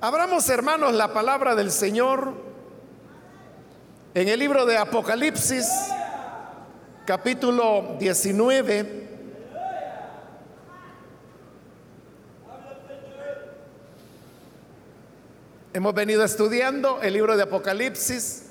[0.00, 2.32] Abramos, hermanos, la palabra del Señor
[4.14, 5.66] en el libro de Apocalipsis,
[7.04, 9.08] capítulo 19.
[15.72, 18.44] Hemos venido estudiando el libro de Apocalipsis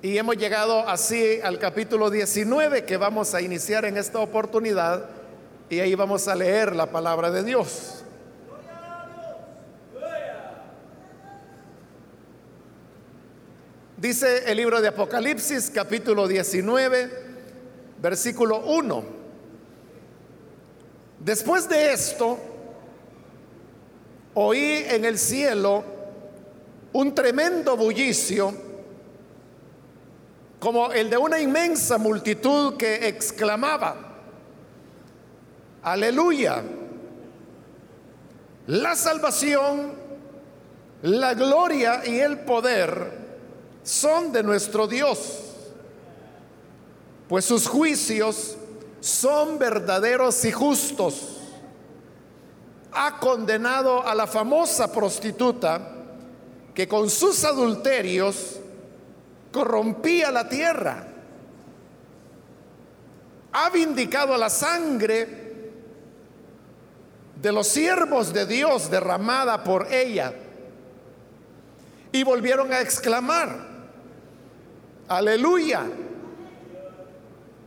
[0.00, 5.04] y hemos llegado así al capítulo 19 que vamos a iniciar en esta oportunidad
[5.68, 7.97] y ahí vamos a leer la palabra de Dios.
[13.98, 17.10] Dice el libro de Apocalipsis capítulo 19,
[18.00, 19.04] versículo 1.
[21.18, 22.38] Después de esto,
[24.34, 25.82] oí en el cielo
[26.92, 28.54] un tremendo bullicio,
[30.60, 33.96] como el de una inmensa multitud que exclamaba,
[35.82, 36.62] aleluya,
[38.68, 39.92] la salvación,
[41.02, 43.17] la gloria y el poder
[43.88, 45.18] son de nuestro Dios,
[47.26, 48.58] pues sus juicios
[49.00, 51.38] son verdaderos y justos.
[52.92, 55.80] Ha condenado a la famosa prostituta
[56.74, 58.60] que con sus adulterios
[59.50, 61.08] corrompía la tierra.
[63.52, 65.48] Ha vindicado la sangre
[67.40, 70.34] de los siervos de Dios derramada por ella.
[72.12, 73.67] Y volvieron a exclamar,
[75.08, 75.86] Aleluya.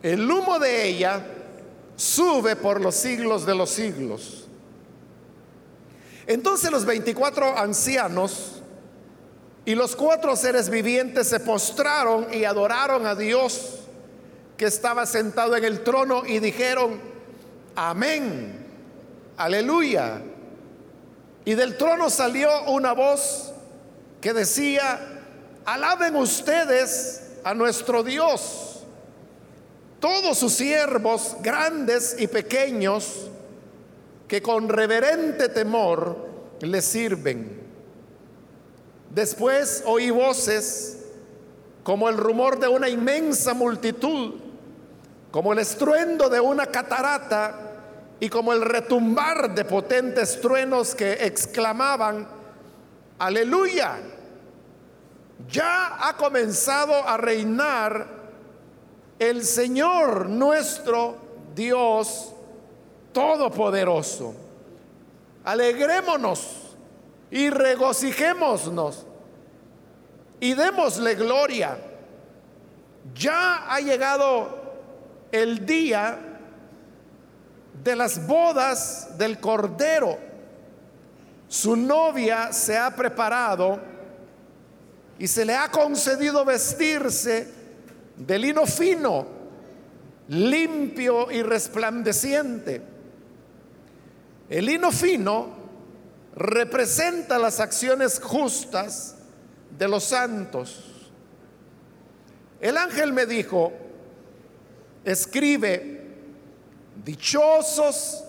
[0.04, 1.24] El humo de ella
[1.96, 4.46] sube por los siglos de los siglos.
[6.28, 8.62] Entonces los 24 ancianos
[9.66, 13.80] y los cuatro seres vivientes se postraron y adoraron a Dios
[14.58, 17.00] que estaba sentado en el trono y dijeron,
[17.76, 18.66] amén,
[19.38, 20.22] aleluya.
[21.46, 23.52] Y del trono salió una voz
[24.20, 25.00] que decía,
[25.66, 28.84] alaben ustedes a nuestro Dios.
[30.00, 33.30] Todos sus siervos, grandes y pequeños,
[34.28, 36.28] que con reverente temor
[36.62, 37.62] le sirven.
[39.10, 40.98] Después oí voces
[41.84, 44.36] como el rumor de una inmensa multitud,
[45.32, 47.74] como el estruendo de una catarata
[48.20, 52.28] y como el retumbar de potentes truenos que exclamaban,
[53.20, 54.00] aleluya
[55.50, 58.08] ya ha comenzado a reinar
[59.20, 61.18] el Señor nuestro
[61.56, 62.34] Dios
[63.14, 64.34] Todopoderoso.
[65.44, 66.76] Alegrémonos
[67.30, 69.06] y regocijémonos
[70.40, 71.78] y démosle gloria.
[73.14, 74.60] Ya ha llegado
[75.32, 76.18] el día
[77.84, 80.18] de las bodas del Cordero.
[81.48, 83.80] Su novia se ha preparado
[85.22, 87.48] y se le ha concedido vestirse
[88.18, 89.28] de lino fino,
[90.30, 92.82] limpio y resplandeciente.
[94.50, 95.48] El lino fino
[96.36, 99.14] representa las acciones justas
[99.78, 100.86] de los santos.
[102.60, 103.74] El ángel me dijo,
[105.06, 106.02] escribe,
[107.06, 108.24] dichosos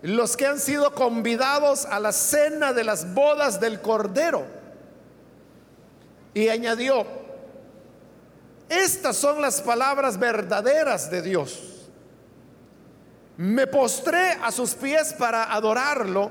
[0.00, 4.57] los que han sido convidados a la cena de las bodas del Cordero.
[6.38, 7.04] Y añadió,
[8.68, 11.88] estas son las palabras verdaderas de Dios.
[13.36, 16.30] Me postré a sus pies para adorarlo,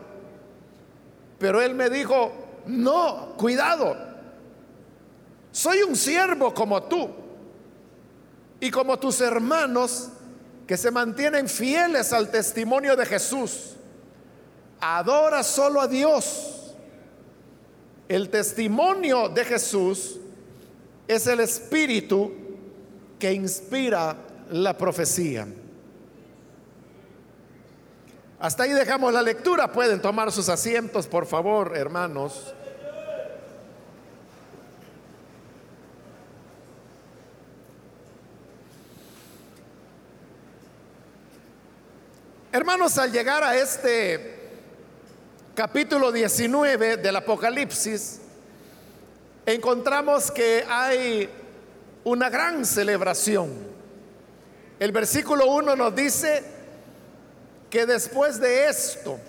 [1.37, 2.31] pero él me dijo,
[2.67, 3.97] no, cuidado,
[5.51, 7.09] soy un siervo como tú
[8.61, 10.07] y como tus hermanos
[10.65, 13.75] que se mantienen fieles al testimonio de Jesús.
[14.79, 16.56] Adora solo a Dios
[18.07, 20.17] el testimonio de Jesús
[21.07, 22.31] es el espíritu
[23.19, 24.15] que inspira
[24.51, 25.47] la profecía.
[28.39, 29.71] Hasta ahí dejamos la lectura.
[29.71, 32.53] Pueden tomar sus asientos, por favor, hermanos.
[42.51, 44.36] Hermanos, al llegar a este
[45.57, 48.19] capítulo 19 del Apocalipsis,
[49.43, 51.27] encontramos que hay
[52.03, 53.51] una gran celebración.
[54.79, 56.43] El versículo 1 nos dice
[57.71, 59.19] que después de esto,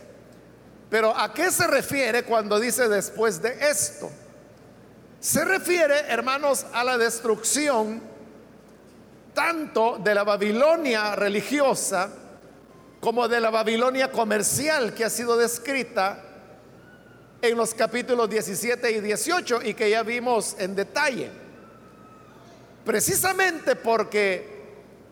[0.91, 4.11] pero ¿a qué se refiere cuando dice después de esto?
[5.21, 8.03] Se refiere, hermanos, a la destrucción
[9.33, 12.11] tanto de la Babilonia religiosa,
[13.01, 16.25] como de la Babilonia comercial que ha sido descrita
[17.41, 21.31] en los capítulos 17 y 18 y que ya vimos en detalle.
[22.85, 24.59] Precisamente porque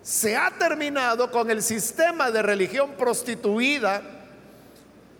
[0.02, 4.02] se ha terminado con el sistema de religión prostituida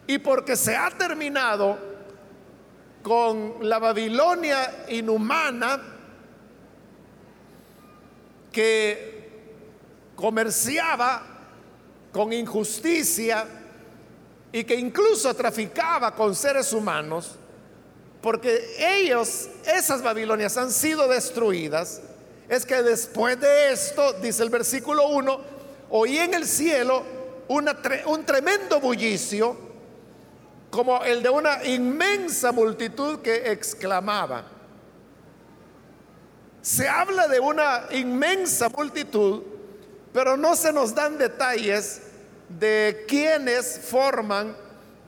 [0.07, 1.79] y porque se ha terminado
[3.03, 5.81] con la Babilonia inhumana
[8.51, 9.31] que
[10.17, 11.36] comerciaba
[12.17, 13.47] con injusticia
[14.51, 17.33] y que incluso traficaba con seres humanos,
[18.23, 22.01] porque ellos, esas Babilonias han sido destruidas,
[22.49, 25.41] es que después de esto, dice el versículo 1,
[25.91, 27.03] oí en el cielo
[27.49, 29.55] un tremendo bullicio,
[30.71, 34.43] como el de una inmensa multitud que exclamaba.
[36.63, 39.43] Se habla de una inmensa multitud,
[40.15, 42.01] pero no se nos dan detalles
[42.49, 44.57] de quienes forman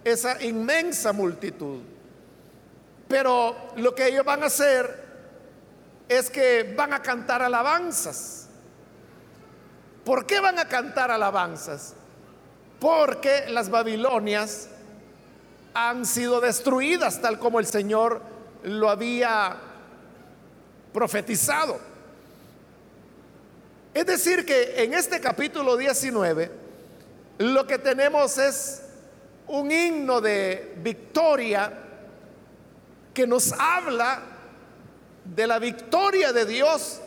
[0.04, 1.80] esa inmensa multitud.
[3.08, 5.06] Pero lo que ellos van a hacer
[6.08, 8.48] es que van a cantar alabanzas.
[10.04, 11.94] ¿Por qué van a cantar alabanzas?
[12.80, 14.68] Porque las Babilonias
[15.74, 18.22] han sido destruidas tal como el Señor
[18.62, 19.56] lo había
[20.92, 21.78] profetizado.
[23.94, 26.67] Es decir, que en este capítulo 19
[27.38, 28.82] lo que tenemos es
[29.46, 31.72] un himno de victoria
[33.14, 34.22] que nos habla
[35.24, 37.00] de la victoria de Dios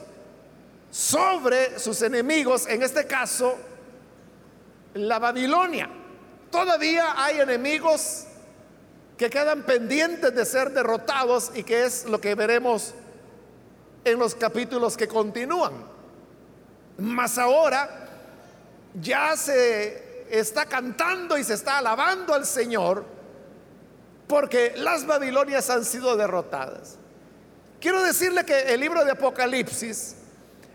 [0.90, 3.58] sobre sus enemigos, en este caso,
[4.94, 5.90] la Babilonia.
[6.50, 8.26] Todavía hay enemigos
[9.18, 12.94] que quedan pendientes de ser derrotados y que es lo que veremos
[14.04, 15.74] en los capítulos que continúan.
[16.98, 18.10] Mas ahora
[19.00, 23.06] ya se está cantando y se está alabando al Señor
[24.28, 26.98] porque las Babilonias han sido derrotadas.
[27.82, 30.16] Quiero decirle que el libro de Apocalipsis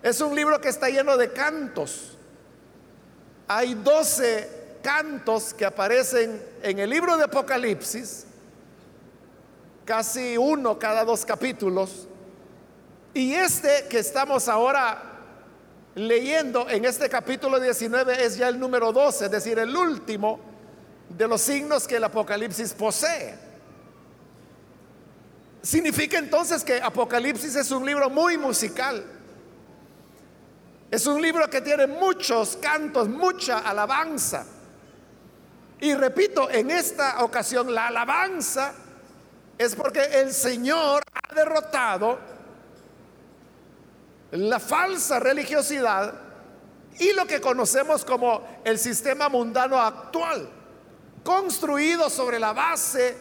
[0.02, 2.18] es un libro que está lleno de cantos.
[3.48, 8.26] Hay 12 cantos que aparecen en el libro de Apocalipsis,
[9.84, 12.06] casi uno cada dos capítulos.
[13.14, 15.05] Y este que estamos ahora
[15.96, 20.38] leyendo en este capítulo 19 es ya el número 12, es decir, el último
[21.08, 23.34] de los signos que el Apocalipsis posee.
[25.62, 29.04] Significa entonces que Apocalipsis es un libro muy musical.
[30.90, 34.46] Es un libro que tiene muchos cantos, mucha alabanza.
[35.80, 38.74] Y repito, en esta ocasión la alabanza
[39.56, 42.35] es porque el Señor ha derrotado
[44.36, 46.14] la falsa religiosidad
[46.98, 50.48] y lo que conocemos como el sistema mundano actual,
[51.22, 53.16] construido sobre la base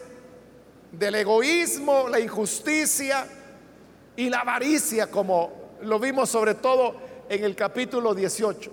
[0.92, 3.26] del egoísmo, la injusticia
[4.16, 6.96] y la avaricia, como lo vimos sobre todo
[7.28, 8.70] en el capítulo 18.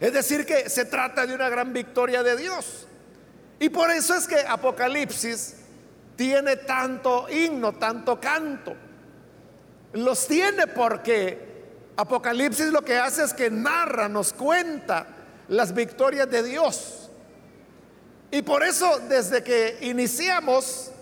[0.00, 2.86] Es decir, que se trata de una gran victoria de Dios.
[3.58, 5.56] Y por eso es que Apocalipsis
[6.16, 8.74] tiene tanto himno, tanto canto.
[9.92, 11.50] Los tiene porque
[11.96, 15.06] Apocalipsis lo que hace es que narra, nos cuenta
[15.48, 17.10] las victorias de Dios.
[18.30, 20.92] Y por eso desde que iniciamos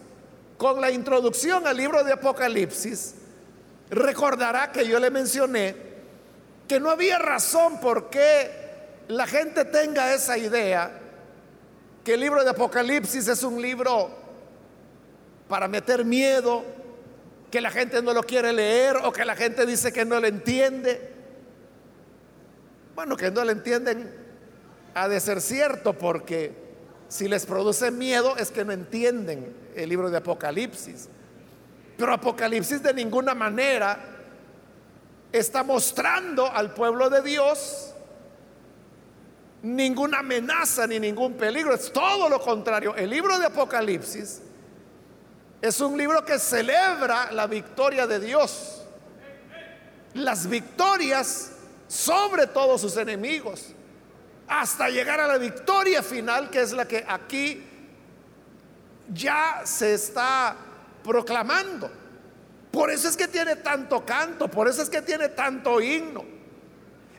[0.56, 3.14] con la introducción al libro de Apocalipsis,
[3.90, 5.76] recordará que yo le mencioné
[6.66, 8.50] que no había razón por qué
[9.08, 10.90] la gente tenga esa idea
[12.04, 14.10] que el libro de Apocalipsis es un libro
[15.48, 16.64] para meter miedo,
[17.50, 20.26] que la gente no lo quiere leer o que la gente dice que no lo
[20.26, 21.12] entiende.
[22.94, 24.12] Bueno, que no lo entienden
[24.94, 26.52] ha de ser cierto porque
[27.08, 31.08] si les produce miedo es que no entienden el libro de Apocalipsis.
[31.96, 33.98] Pero Apocalipsis de ninguna manera
[35.32, 37.94] está mostrando al pueblo de Dios
[39.62, 41.74] ninguna amenaza ni ningún peligro.
[41.74, 42.94] Es todo lo contrario.
[42.94, 44.42] El libro de Apocalipsis
[45.60, 48.82] es un libro que celebra la victoria de Dios.
[50.14, 51.52] Las victorias
[51.86, 53.74] sobre todos sus enemigos
[54.46, 57.62] hasta llegar a la victoria final, que es la que aquí
[59.12, 60.56] ya se está
[61.04, 61.90] proclamando.
[62.70, 66.24] Por eso es que tiene tanto canto, por eso es que tiene tanto himno.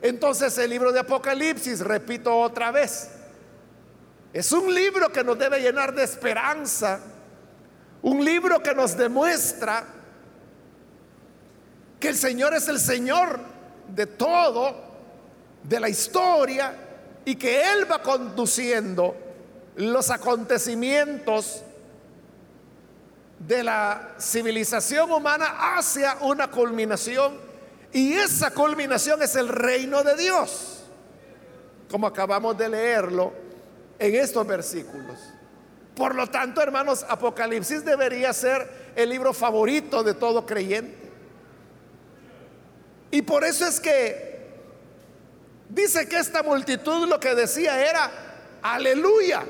[0.02, 3.10] Entonces el libro de Apocalipsis, repito otra vez,
[4.32, 7.00] es un libro que nos debe llenar de esperanza,
[8.02, 9.84] un libro que nos demuestra
[11.98, 13.40] que el Señor es el Señor
[13.88, 14.74] de todo,
[15.62, 16.74] de la historia,
[17.24, 19.14] y que Él va conduciendo
[19.76, 21.62] los acontecimientos
[23.38, 27.50] de la civilización humana hacia una culminación
[27.92, 30.84] y esa culminación es el reino de Dios,
[31.90, 33.32] como acabamos de leerlo
[33.98, 35.18] en estos versículos.
[35.94, 41.10] Por lo tanto, hermanos, Apocalipsis debería ser el libro favorito de todo creyente.
[43.10, 44.48] Y por eso es que
[45.68, 48.10] dice que esta multitud lo que decía era,
[48.62, 49.44] aleluya.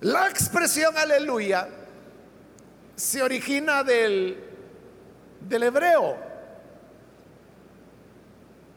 [0.00, 1.68] La expresión aleluya
[2.94, 4.42] se origina del,
[5.40, 6.16] del hebreo.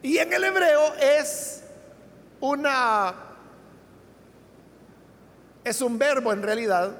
[0.02, 1.62] Y en el hebreo es
[2.40, 3.29] una
[5.64, 6.92] es un verbo en realidad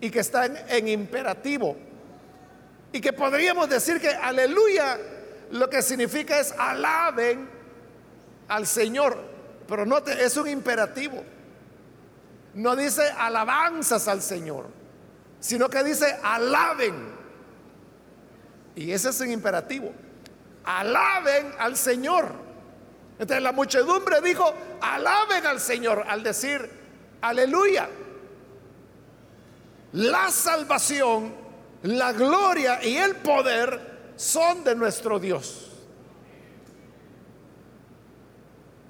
[0.00, 1.76] y que está en, imperativo.
[2.92, 4.98] Y que podríamos decir que aleluya
[5.52, 7.48] lo que significa es alaben
[8.48, 9.16] al Señor.
[9.68, 11.22] Pero no es un imperativo.
[12.54, 14.66] No dice alabanzas al Señor,
[15.38, 17.12] sino que dice alaben.
[18.74, 19.92] Y ese es un imperativo.
[20.64, 22.32] Alaben al Señor.
[23.20, 26.79] Entonces la muchedumbre dijo, alaben al Señor al decir,
[27.20, 27.88] Aleluya.
[29.92, 31.34] La salvación,
[31.82, 35.66] la gloria y el poder son de nuestro Dios.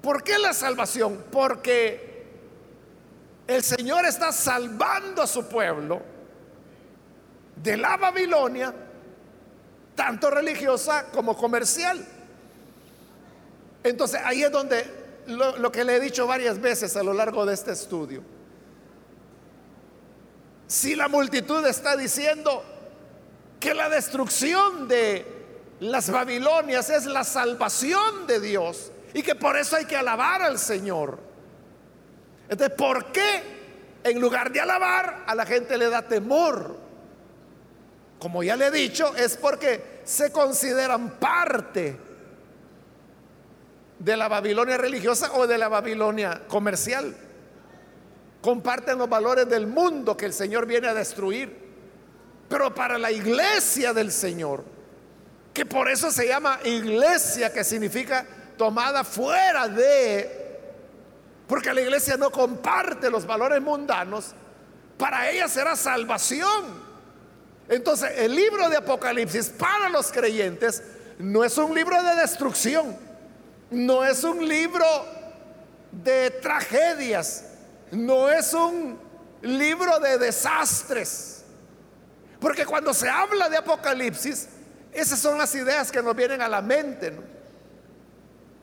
[0.01, 1.25] ¿Por qué la salvación?
[1.31, 2.25] Porque
[3.47, 6.01] el Señor está salvando a su pueblo
[7.55, 8.73] de la Babilonia,
[9.95, 12.03] tanto religiosa como comercial.
[13.83, 17.53] Entonces ahí es donde lo, que le he dicho varias veces a lo largo de
[17.53, 18.21] este estudio.
[20.67, 22.63] Si la multitud está diciendo
[23.59, 25.25] que la destrucción de
[25.79, 30.57] las Babilonias es la salvación de Dios y que por eso hay que alabar al
[30.57, 31.19] Señor.
[32.47, 33.43] Entonces, ¿por qué
[34.03, 36.77] en lugar de alabar a la gente le da temor?
[38.19, 42.10] Como ya le he dicho, es porque se consideran parte
[44.03, 47.15] de la Babilonia religiosa o de la Babilonia comercial.
[48.41, 51.55] Comparten los valores del mundo que el Señor viene a destruir.
[52.49, 54.63] Pero para la iglesia del Señor,
[55.53, 58.25] que por eso se llama iglesia, que significa
[58.57, 60.59] tomada fuera de,
[61.47, 64.33] porque la iglesia no comparte los valores mundanos,
[64.97, 66.91] para ella será salvación.
[67.69, 70.83] Entonces, el libro de Apocalipsis para los creyentes
[71.19, 73.10] no es un libro de destrucción
[73.71, 74.85] no es un libro
[75.91, 77.45] de tragedias,
[77.91, 78.99] no es un
[79.41, 81.43] libro de desastres.
[82.39, 84.49] Porque cuando se habla de Apocalipsis,
[84.91, 87.13] esas son las ideas que nos vienen a la mente.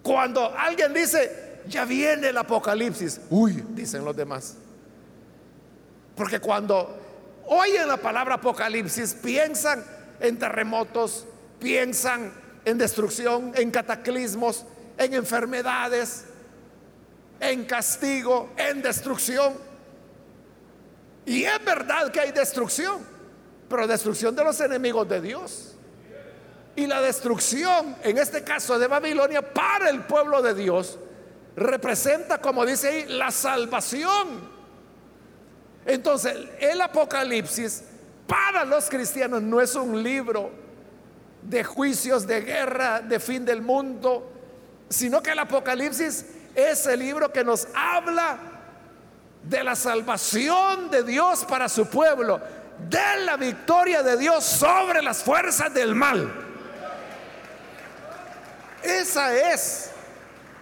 [0.03, 4.57] Cuando alguien dice, ya viene el Apocalipsis, uy, dicen los demás.
[6.15, 6.99] Porque cuando
[7.47, 9.85] oyen la palabra Apocalipsis, piensan
[10.21, 11.27] en terremotos,
[11.61, 12.33] piensan
[12.65, 14.67] en destrucción, en cataclismos,
[14.99, 16.25] en enfermedades,
[17.41, 19.55] en castigo, en destrucción.
[21.25, 22.99] Y es verdad que hay destrucción,
[23.69, 25.77] pero destrucción de los enemigos de Dios.
[26.75, 30.99] Y la destrucción, en este caso de Babilonia, para el pueblo de Dios,
[31.57, 34.59] representa, como dice ahí, la salvación.
[35.87, 37.85] Entonces, el Apocalipsis
[38.27, 40.51] para los cristianos no es un libro
[41.43, 44.38] de juicios, de guerra, de fin del mundo,
[44.89, 48.39] sino que el Apocalipsis es el libro que nos habla
[49.43, 52.41] de la salvación de Dios para su pueblo,
[52.89, 56.31] de la victoria de Dios sobre las fuerzas del mal.
[58.83, 59.91] Esa es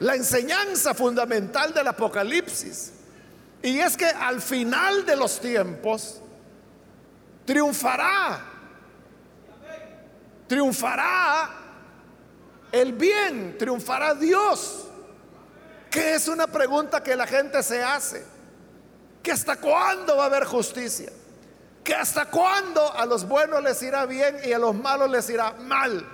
[0.01, 2.93] la enseñanza fundamental del Apocalipsis.
[3.63, 6.21] Y es que al final de los tiempos
[7.45, 8.41] triunfará,
[10.47, 11.66] triunfará
[12.81, 14.87] el bien, triunfará Dios.
[15.91, 18.25] Que es una pregunta que la gente se hace.
[19.23, 21.11] Que hasta cuándo va a haber justicia.
[21.83, 25.53] Que hasta cuándo a los buenos les irá bien y a los malos les irá
[25.53, 26.07] mal.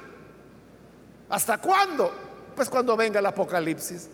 [1.28, 2.12] ¿Hasta cuándo?
[2.54, 4.08] Pues cuando venga el apocalipsis.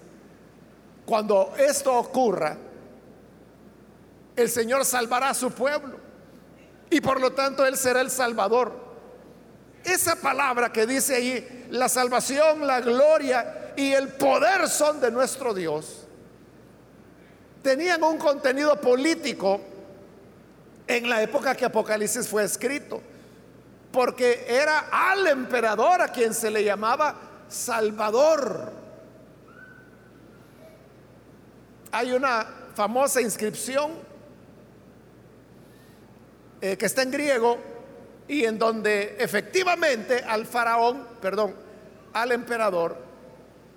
[1.04, 2.56] Cuando esto ocurra,
[4.36, 5.98] el Señor salvará a su pueblo.
[6.90, 8.72] Y por lo tanto Él será el Salvador.
[9.84, 15.54] Esa palabra que dice ahí, la salvación, la gloria y el poder son de nuestro
[15.54, 16.06] Dios,
[17.62, 19.60] tenían un contenido político
[20.87, 23.00] en la época que Apocalipsis fue escrito,
[23.92, 27.14] porque era al emperador a quien se le llamaba
[27.48, 28.72] Salvador.
[31.92, 33.92] Hay una famosa inscripción
[36.60, 37.58] eh, que está en griego
[38.28, 41.54] y en donde efectivamente al faraón, perdón,
[42.12, 42.97] al emperador,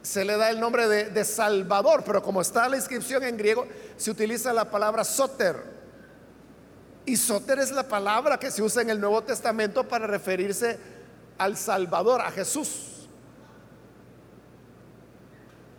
[0.01, 3.67] se le da el nombre de, de, Salvador, pero como está la inscripción en griego,
[3.97, 5.55] se utiliza la palabra soter.
[7.05, 10.77] Y soter es la palabra que se usa en el Nuevo Testamento para referirse
[11.37, 13.07] al Salvador, a Jesús.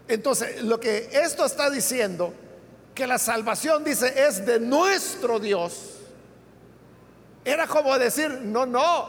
[0.08, 2.34] Entonces, lo que esto está diciendo,
[2.94, 5.91] que la salvación dice es de nuestro Dios,
[7.44, 9.08] era como decir, no, no,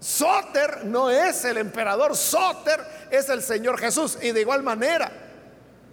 [0.00, 4.18] Soter no es el emperador, Soter es el Señor Jesús.
[4.20, 5.10] Y de igual manera,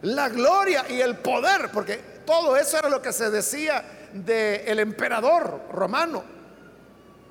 [0.02, 3.84] la gloria y el poder, porque todo eso era lo que se decía
[4.14, 6.24] del emperador romano,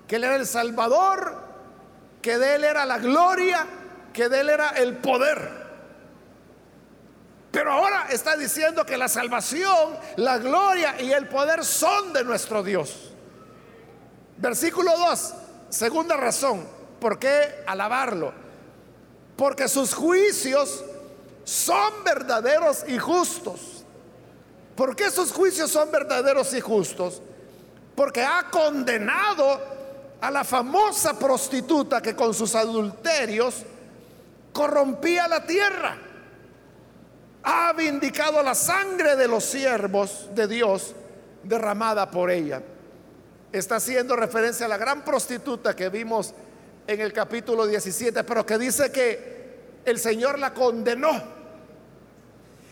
[0.06, 1.42] que él era el Salvador,
[2.20, 3.66] que de él era la gloria,
[4.12, 5.62] que de él era el poder.
[7.50, 12.62] Pero ahora está diciendo que la salvación, la gloria y el poder son de nuestro
[12.62, 13.11] Dios.
[14.42, 15.34] Versículo 2,
[15.68, 16.66] segunda razón,
[16.98, 18.32] ¿por qué alabarlo?
[19.36, 20.84] Porque sus juicios
[21.44, 23.84] son verdaderos y justos.
[24.74, 27.22] ¿Por qué sus juicios son verdaderos y justos?
[27.94, 29.60] Porque ha condenado
[30.20, 33.62] a la famosa prostituta que con sus adulterios
[34.52, 35.96] corrompía la tierra
[37.44, 40.96] ha vindicado la sangre de los siervos de Dios
[41.44, 42.60] derramada por ella.
[43.52, 46.32] Está haciendo referencia a la gran prostituta que vimos
[46.86, 51.22] en el capítulo 17, pero que dice que el Señor la condenó.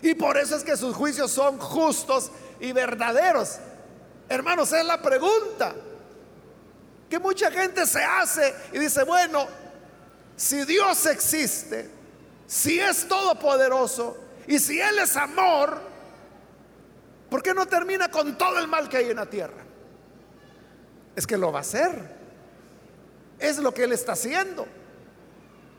[0.01, 3.57] Y por eso es que sus juicios son justos y verdaderos.
[4.27, 5.75] Hermanos, es la pregunta
[7.09, 9.45] que mucha gente se hace y dice, bueno,
[10.35, 11.89] si Dios existe,
[12.47, 15.79] si es todopoderoso, y si Él es amor,
[17.29, 19.70] ¿por qué no termina con todo el mal que hay en la tierra?
[21.15, 21.91] Es que lo va a hacer.
[23.39, 24.65] Es lo que Él está haciendo.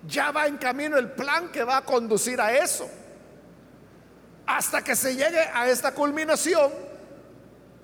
[0.07, 2.89] Ya va en camino el plan que va a conducir a eso.
[4.47, 6.73] Hasta que se llegue a esta culminación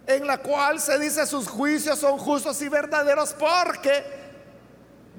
[0.06, 4.02] en la cual se dice sus juicios son justos y verdaderos porque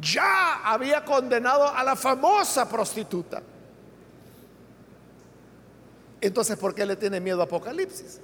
[0.02, 3.42] ya había condenado a la famosa prostituta.
[6.22, 8.20] Entonces, ¿por qué le tiene miedo Apocalipsis?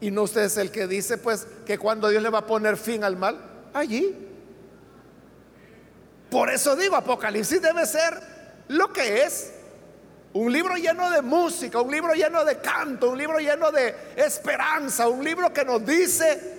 [0.00, 2.76] Y no usted es el que dice, pues, que cuando Dios le va a poner
[2.76, 3.38] fin al mal,
[3.74, 4.14] allí.
[6.30, 8.20] Por eso digo, Apocalipsis debe ser
[8.68, 9.52] lo que es.
[10.34, 15.08] Un libro lleno de música, un libro lleno de canto, un libro lleno de esperanza,
[15.08, 16.58] un libro que nos dice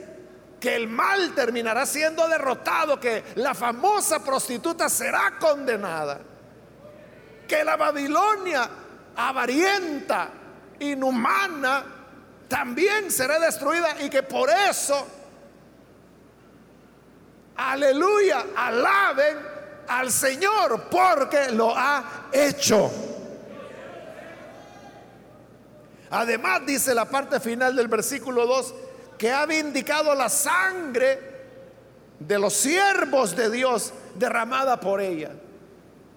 [0.60, 6.19] que el mal terminará siendo derrotado, que la famosa prostituta será condenada,
[7.47, 8.69] que la Babilonia
[9.15, 10.32] avarienta
[10.80, 11.99] inhumana
[12.50, 15.08] también será destruida y que por eso,
[17.56, 19.38] aleluya, alaben
[19.88, 22.92] al Señor porque lo ha hecho.
[26.10, 28.74] Además dice la parte final del versículo 2
[29.16, 31.20] que ha vindicado la sangre
[32.18, 35.32] de los siervos de Dios derramada por ella.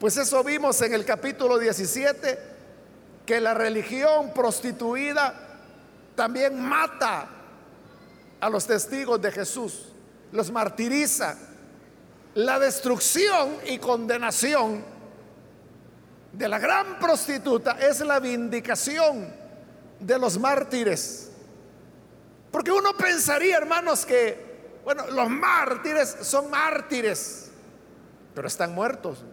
[0.00, 2.38] Pues eso vimos en el capítulo 17
[3.26, 5.51] que la religión prostituida
[6.14, 7.28] también mata
[8.40, 9.88] a los testigos de Jesús,
[10.32, 11.36] los martiriza.
[12.34, 14.82] La destrucción y condenación
[16.32, 19.32] de la gran prostituta es la vindicación
[20.00, 21.30] de los mártires.
[22.50, 27.50] Porque uno pensaría, hermanos, que, bueno, los mártires son mártires,
[28.34, 29.24] pero están muertos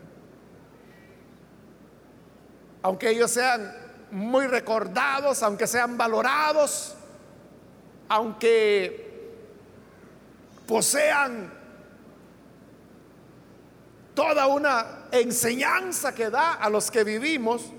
[2.82, 3.74] aunque ellos sean
[4.12, 6.96] muy recordados, aunque sean valorados,
[8.08, 9.10] aunque
[10.68, 11.52] posean
[14.14, 17.72] toda una enseñanza que da a los que vivimos,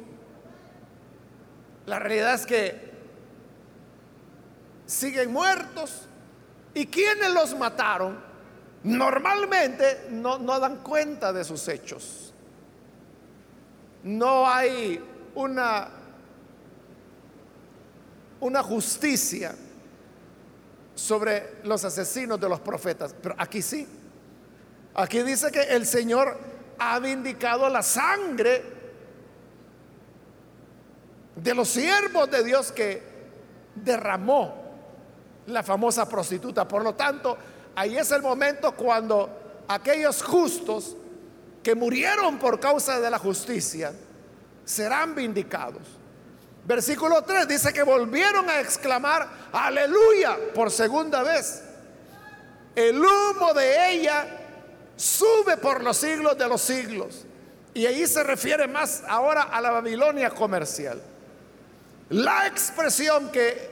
[1.87, 2.91] la realidad es que
[4.87, 6.07] siguen muertos
[6.75, 8.19] y quienes los mataron
[8.83, 12.33] normalmente no, no dan cuenta de sus hechos.
[14.03, 15.03] No hay
[15.35, 15.89] una,
[18.41, 19.55] una justicia
[20.95, 23.87] sobre los asesinos de los profetas, pero aquí sí.
[24.95, 26.37] Aquí dice que el Señor
[26.79, 28.63] ha vindicado la sangre
[31.37, 33.03] de los siervos de Dios que
[33.75, 34.55] derramó
[35.47, 36.67] la famosa prostituta.
[36.67, 37.37] Por lo tanto,
[37.75, 40.97] ahí es el momento cuando aquellos justos
[41.63, 43.93] que murieron por causa de la justicia
[44.65, 46.00] serán vindicados.
[46.71, 51.65] Versículo 3 dice que volvieron a exclamar aleluya por segunda vez.
[52.77, 54.25] el humo de ella
[54.95, 57.27] sube por los siglos de los siglos.
[57.75, 61.03] Y ahí se refiere más ahora a la Babilonia comercial.
[62.11, 63.69] La expresión que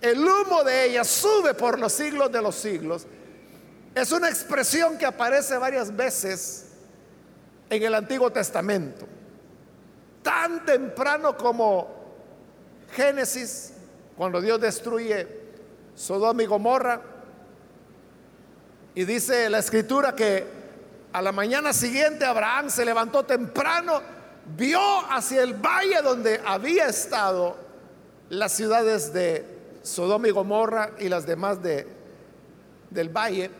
[0.00, 3.08] el humo de ella sube por los siglos de los siglos
[3.96, 6.66] es una expresión que aparece varias veces
[7.68, 9.17] en el Antiguo Testamento.
[10.22, 11.88] Tan temprano como
[12.92, 13.72] Génesis,
[14.16, 15.26] cuando Dios destruye
[15.94, 17.00] Sodoma y Gomorra,
[18.94, 20.44] y dice la escritura que
[21.12, 24.00] a la mañana siguiente Abraham se levantó temprano,
[24.56, 27.56] vio hacia el valle donde había estado
[28.28, 29.44] las ciudades de
[29.82, 31.86] Sodoma y Gomorra y las demás de,
[32.90, 33.50] del valle,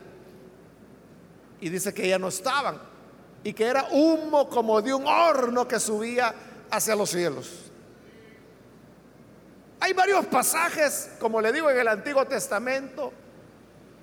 [1.60, 2.78] y dice que ya no estaban,
[3.44, 6.34] y que era humo como de un horno que subía
[6.70, 7.68] hacia los cielos.
[9.80, 13.12] Hay varios pasajes, como le digo en el Antiguo Testamento,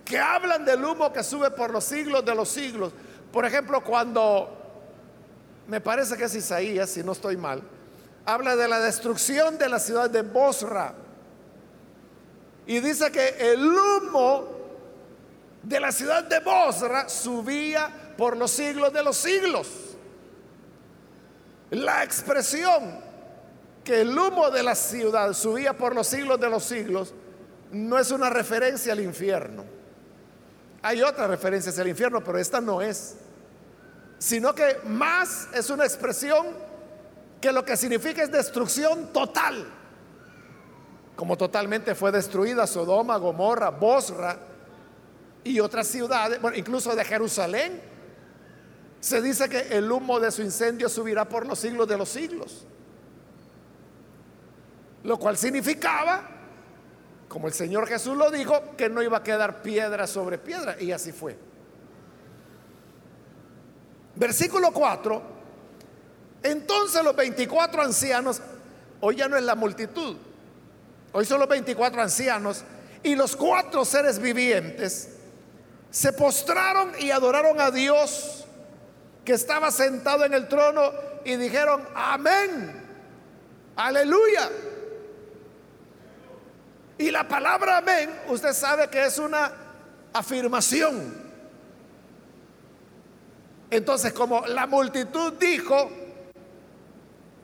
[0.05, 2.93] que hablan del humo que sube por los siglos de los siglos.
[3.31, 4.49] Por ejemplo, cuando,
[5.67, 7.61] me parece que es Isaías, si no estoy mal,
[8.25, 10.93] habla de la destrucción de la ciudad de Bosra.
[12.67, 14.47] Y dice que el humo
[15.61, 19.67] de la ciudad de Bosra subía por los siglos de los siglos.
[21.71, 22.99] La expresión
[23.83, 27.13] que el humo de la ciudad subía por los siglos de los siglos
[27.71, 29.63] no es una referencia al infierno.
[30.81, 33.15] Hay otras referencias al infierno, pero esta no es.
[34.19, 36.47] Sino que más es una expresión
[37.41, 39.67] que lo que significa es destrucción total.
[41.15, 44.37] Como totalmente fue destruida Sodoma, Gomorra, Bosra
[45.43, 47.94] y otras ciudades, bueno, incluso de Jerusalén
[49.05, 52.65] se dice que el humo de su incendio subirá por los siglos de los siglos.
[55.03, 56.27] Lo cual significaba,
[57.27, 60.81] como el Señor Jesús lo dijo, que no iba a quedar piedra sobre piedra.
[60.81, 61.37] Y así fue.
[64.15, 65.21] Versículo 4.
[66.41, 68.41] Entonces los 24 ancianos,
[69.01, 70.17] hoy ya no es la multitud,
[71.11, 72.63] hoy son los 24 ancianos
[73.03, 75.17] y los cuatro seres vivientes
[75.91, 78.44] se postraron y adoraron a Dios
[79.25, 80.93] que estaba sentado en el trono
[81.25, 82.73] y dijeron, amén,
[83.75, 84.49] aleluya.
[86.99, 89.51] Y la palabra amén, usted sabe que es una
[90.13, 91.25] afirmación.
[93.71, 95.91] Entonces, como la multitud dijo,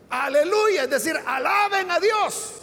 [0.09, 2.61] aleluya, es decir, alaben a Dios,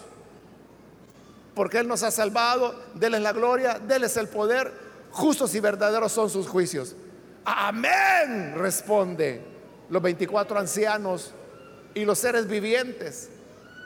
[1.55, 4.73] porque Él nos ha salvado, déles la gloria, déles el poder,
[5.11, 6.95] justos y verdaderos son sus juicios.
[7.51, 9.43] Amén, responde
[9.89, 11.33] los 24 ancianos
[11.95, 13.31] y los seres vivientes.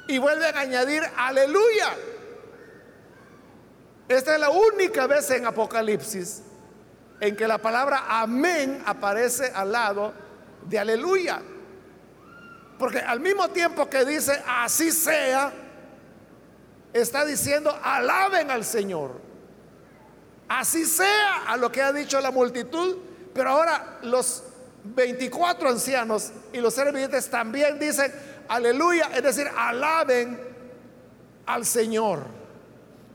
[0.09, 1.95] Y vuelven a añadir, aleluya.
[4.09, 6.43] Esta es la única vez en Apocalipsis
[7.21, 10.13] en que la palabra amén aparece al lado
[10.69, 11.41] de aleluya.
[12.81, 15.53] Porque al mismo tiempo que dice así sea,
[16.93, 19.21] está diciendo alaben al Señor.
[20.49, 24.43] Así sea a lo que ha dicho la multitud pero ahora los
[24.85, 28.13] 24 ancianos y los seres vivientes también dicen
[28.49, 30.39] aleluya, es decir, alaben
[31.47, 32.25] al Señor.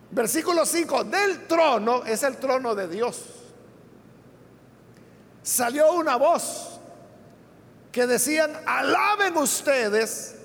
[0.10, 3.24] Versículo 5, del trono, es el trono de Dios.
[5.44, 6.80] Salió una voz
[7.92, 10.36] que decían, alaben ustedes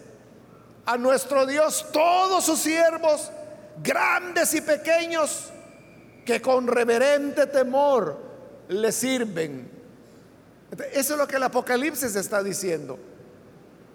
[0.85, 3.31] a nuestro Dios todos sus siervos,
[3.83, 5.51] grandes y pequeños,
[6.25, 8.22] que con reverente temor
[8.73, 9.71] le sirven.
[10.93, 12.99] Eso es lo que el Apocalipsis está diciendo.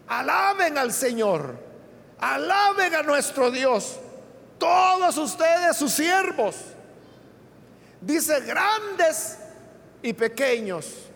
[0.08, 1.56] Alaben al Señor,
[2.20, 4.00] alaben a nuestro Dios,
[4.58, 6.56] todos ustedes sus siervos.
[8.00, 9.38] Dice grandes
[10.02, 11.08] y pequeños.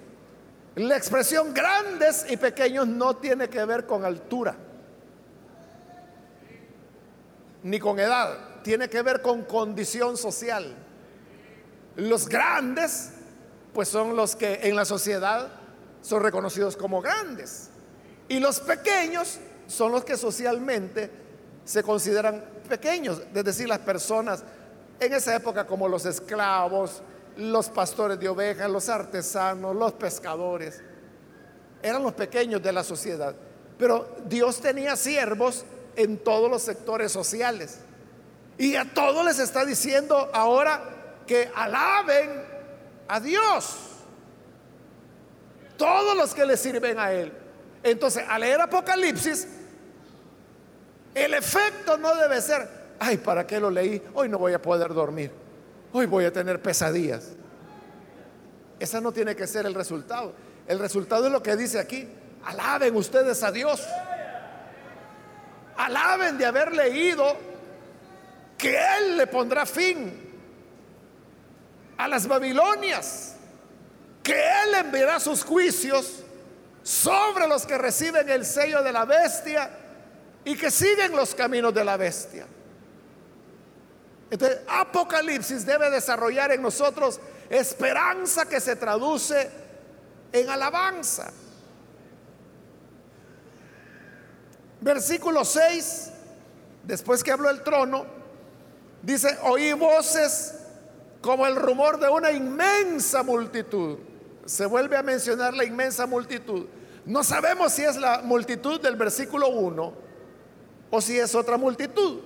[0.76, 4.56] La expresión grandes y pequeños no tiene que ver con altura,
[7.62, 10.74] ni con edad, tiene que ver con condición social.
[11.97, 13.12] Los grandes
[13.74, 15.50] pues son los que en la sociedad
[16.02, 17.70] son reconocidos como grandes.
[18.28, 21.10] Y los pequeños son los que socialmente
[21.66, 24.44] se consideran pequeños, es decir, las personas
[25.00, 27.02] en esa época como los esclavos,
[27.38, 30.82] los pastores de ovejas, los artesanos, los pescadores,
[31.82, 33.36] eran los pequeños de la sociedad.
[33.78, 37.80] Pero Dios tenía siervos en todos los sectores sociales.
[38.58, 42.51] Y a todos les está diciendo ahora que alaben
[43.08, 43.78] a Dios.
[45.78, 47.34] Todos los que le sirven a Él.
[47.84, 49.48] Entonces, al leer Apocalipsis,
[51.16, 52.68] el efecto no debe ser,
[53.00, 54.02] ay, ¿para qué lo leí?
[54.14, 55.32] Hoy no voy a poder dormir.
[55.92, 57.30] Hoy voy a tener pesadillas.
[58.80, 60.34] esa no tiene que ser el resultado.
[60.68, 62.08] El resultado es lo que dice aquí.
[62.46, 63.86] Alaben ustedes a Dios.
[65.78, 67.36] Alaben de haber leído
[68.58, 70.31] que Él le pondrá fin
[72.02, 73.36] a las Babilonias,
[74.24, 76.24] que Él enviará sus juicios
[76.82, 79.70] sobre los que reciben el sello de la bestia
[80.44, 82.48] y que siguen los caminos de la bestia.
[84.32, 87.20] Entonces, Apocalipsis debe desarrollar en nosotros
[87.52, 89.52] esperanza que se traduce
[90.32, 91.32] en alabanza.
[94.80, 96.10] Versículo 6,
[96.84, 98.08] después que habló el trono,
[99.04, 100.61] dice, oí voces
[101.22, 104.00] como el rumor de una inmensa multitud.
[104.46, 106.66] Se vuelve a mencionar la inmensa multitud.
[107.06, 109.94] No sabemos si es la multitud del versículo 1
[110.90, 112.20] o si es otra multitud.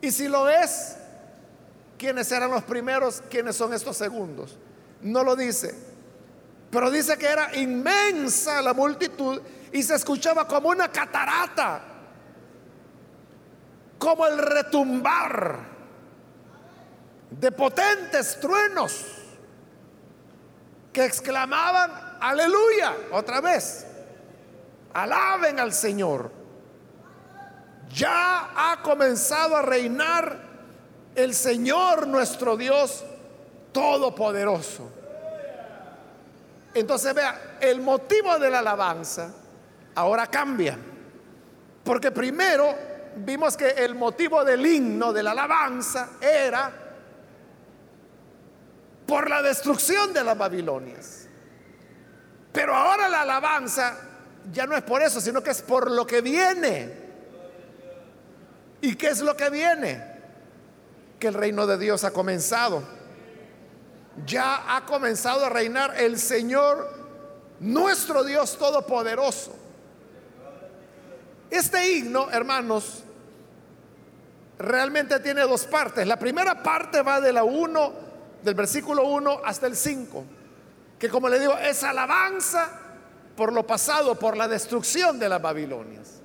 [0.00, 0.96] Y si lo es,
[1.98, 3.22] ¿quiénes eran los primeros?
[3.30, 4.58] ¿Quiénes son estos segundos?
[5.02, 5.74] No lo dice.
[6.70, 9.40] Pero dice que era inmensa la multitud
[9.72, 11.82] y se escuchaba como una catarata,
[13.98, 15.71] como el retumbar
[17.38, 19.04] de potentes truenos
[20.92, 23.86] que exclamaban, aleluya, otra vez,
[24.92, 26.42] alaben al Señor
[27.92, 30.38] ya ha comenzado a reinar
[31.14, 33.04] el Señor nuestro Dios
[33.70, 34.90] todopoderoso.
[36.74, 39.30] Entonces vea, el motivo de la alabanza
[39.94, 40.78] ahora cambia.
[41.84, 42.74] Porque primero
[43.16, 46.72] vimos que el motivo del himno de la alabanza era
[49.12, 51.26] por la destrucción de las Babilonias.
[52.50, 53.94] Pero ahora la alabanza
[54.50, 56.90] ya no es por eso, sino que es por lo que viene.
[58.80, 60.02] ¿Y qué es lo que viene?
[61.18, 62.82] Que el reino de Dios ha comenzado.
[64.24, 66.90] Ya ha comenzado a reinar el Señor,
[67.60, 69.54] nuestro Dios Todopoderoso.
[71.50, 73.04] Este himno, hermanos,
[74.58, 76.06] realmente tiene dos partes.
[76.06, 78.11] La primera parte va de la 1,
[78.42, 80.24] del versículo 1 hasta el 5,
[80.98, 82.68] que como le digo, es alabanza
[83.36, 86.20] por lo pasado, por la destrucción de las Babilonias.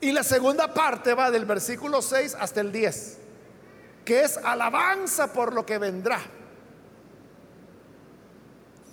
[0.00, 3.18] Y la segunda parte va del versículo 6 hasta el 10,
[4.04, 6.20] que es alabanza por lo que vendrá.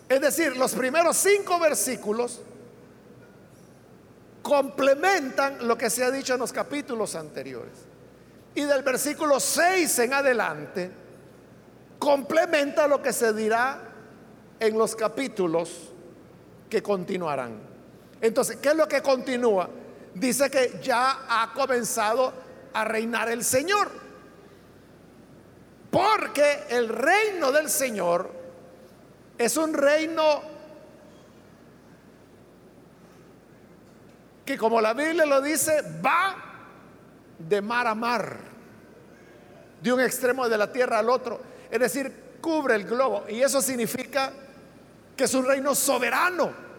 [0.08, 2.42] Es decir, los primeros cinco versículos
[4.42, 7.74] complementan lo que se ha dicho en los capítulos anteriores.
[8.56, 10.92] Y del versículo 6 en adelante,
[12.00, 13.80] complementa lo que se dirá
[14.60, 15.92] en los capítulos
[16.70, 17.60] que continuarán.
[18.22, 19.70] Entonces, ¿qué es lo que continúa?
[20.14, 22.34] dice que ya ha comenzado
[22.74, 23.90] a reinar el Señor.
[25.92, 28.30] Porque el reino del Señor
[29.38, 30.42] es un reino
[34.46, 36.36] que como la Biblia lo dice, va
[37.38, 38.38] de mar a mar,
[39.82, 41.40] de un extremo de la tierra al otro.
[41.70, 43.26] Es decir, cubre el globo.
[43.30, 44.32] Y eso significa
[45.16, 46.70] que es un reino soberano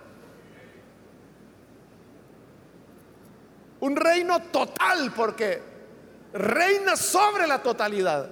[3.81, 5.63] un reino total porque
[6.33, 8.31] reina sobre la totalidad.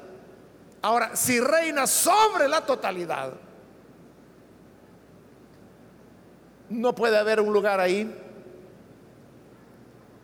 [0.83, 3.33] Ahora, si reina sobre la totalidad,
[6.69, 8.15] no puede haber un lugar ahí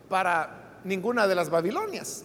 [0.07, 2.23] para ninguna de las Babilonias.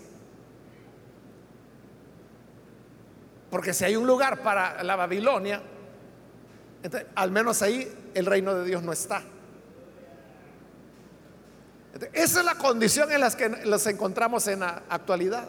[3.50, 5.60] Porque si hay un lugar para la Babilonia,
[7.14, 9.22] al menos ahí el reino de Dios no está.
[12.12, 15.48] Esa es la condición en la que nos encontramos en la actualidad.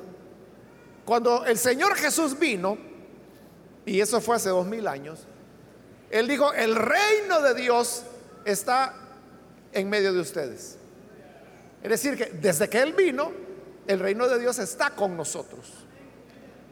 [1.05, 2.77] Cuando el Señor Jesús vino,
[3.85, 5.25] y eso fue hace dos mil años,
[6.09, 8.03] Él dijo, el reino de Dios
[8.45, 8.93] está
[9.71, 10.77] en medio de ustedes.
[11.83, 13.31] Es decir, que desde que Él vino,
[13.87, 15.80] el reino de Dios está con nosotros,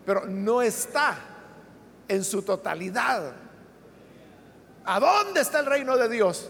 [0.06, 1.18] pero no está
[2.08, 3.34] en su totalidad.
[4.86, 6.50] ¿A dónde está el reino de Dios?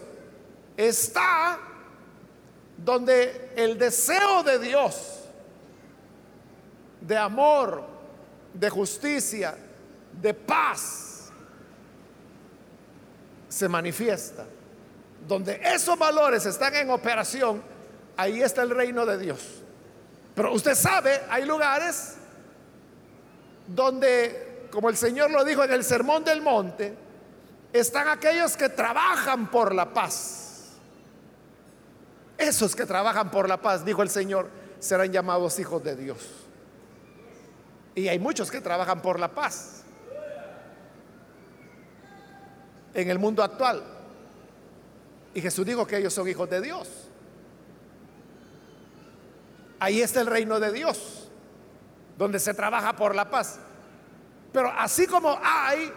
[0.76, 1.58] Está
[2.76, 5.24] donde el deseo de Dios,
[7.00, 7.84] de amor,
[8.54, 9.54] de justicia,
[10.20, 11.30] de paz,
[13.48, 14.46] se manifiesta.
[15.28, 17.62] Donde esos valores están en operación,
[18.16, 19.40] ahí está el reino de Dios.
[20.34, 22.16] Pero usted sabe, hay lugares
[23.74, 26.94] donde, como el Señor lo dijo en el Sermón del Monte,
[27.72, 30.40] están aquellos que trabajan por la paz
[32.40, 36.18] esos que trabajan por la paz, dijo el Señor, serán llamados hijos de Dios.
[37.94, 39.76] Y hay muchos que trabajan por la paz.
[42.92, 43.84] en el mundo actual.
[45.32, 46.88] Y Jesús dijo que ellos son hijos de Dios.
[49.78, 51.19] Ahí está el reino de Dios,
[52.20, 53.58] donde se trabaja por la paz.
[54.52, 55.90] Pero así como hay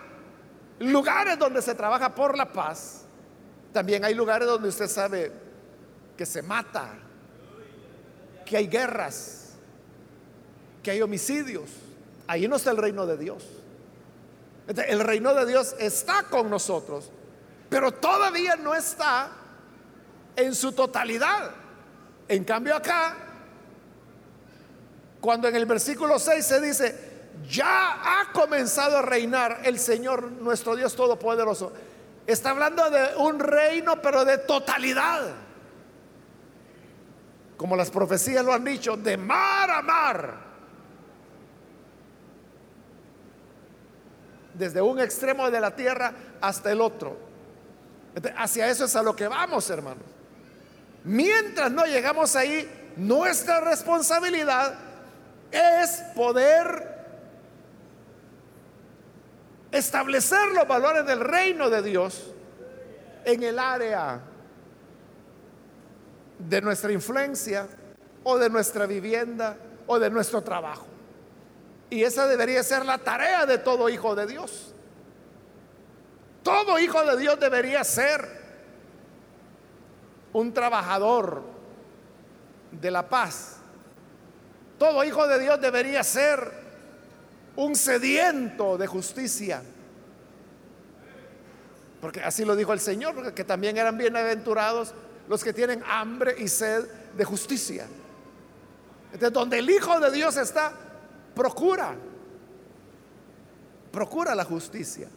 [0.79, 3.01] lugares donde se trabaja por la paz,
[3.73, 5.33] también hay lugares donde usted sabe
[6.15, 6.93] que se mata,
[8.45, 9.55] que hay guerras,
[10.81, 11.69] que hay homicidios.
[12.25, 13.43] Ahí no está el reino de Dios.
[14.65, 17.11] El reino de Dios está con nosotros,
[17.69, 19.29] pero todavía no está
[20.37, 21.51] en su totalidad.
[22.29, 23.17] En cambio acá,
[25.23, 26.95] cuando en el versículo 6 se dice,
[27.49, 31.71] ya ha comenzado a reinar el Señor nuestro Dios Todopoderoso,
[32.27, 35.21] está hablando de un reino, pero de totalidad.
[37.55, 40.33] Como las profecías lo han dicho, de mar a mar
[44.53, 47.17] desde un extremo de la tierra hasta el otro.
[48.35, 50.03] hacia eso es a lo que vamos, hermanos.
[51.05, 54.91] Mientras no llegamos ahí, nuestra responsabilidad
[55.53, 56.93] es poder
[59.71, 62.31] establecer los valores del reino de Dios
[63.25, 64.19] en el área
[66.39, 67.67] de nuestra influencia
[68.23, 70.87] o de nuestra vivienda o de nuestro trabajo.
[71.89, 74.73] Y esa debería ser la tarea de todo hijo de Dios.
[76.41, 78.41] Todo hijo de Dios debería ser
[80.33, 81.43] un trabajador
[82.71, 83.62] de la paz.
[84.77, 86.51] Todo hijo de Dios debería ser
[87.55, 89.61] un sediento de justicia.
[92.01, 94.93] Porque así lo dijo el Señor, que también eran bienaventurados
[95.27, 97.87] los que tienen hambre y sed de justicia.
[99.13, 100.73] Entonces, donde el Hijo de Dios está,
[101.35, 101.95] procura,
[103.91, 105.07] procura la justicia.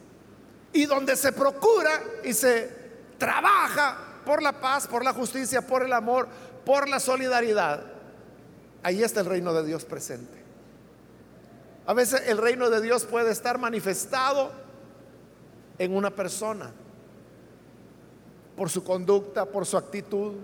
[0.71, 1.91] Y donde se procura
[2.23, 2.69] y se
[3.17, 6.27] trabaja por la paz, por la justicia, por el amor,
[6.63, 7.96] por la solidaridad,
[8.87, 10.41] ahí está el reino de Dios presente.
[11.85, 14.49] A veces el reino de Dios puede estar manifestado
[15.77, 16.71] en una persona,
[18.55, 20.35] por su conducta, por su actitud,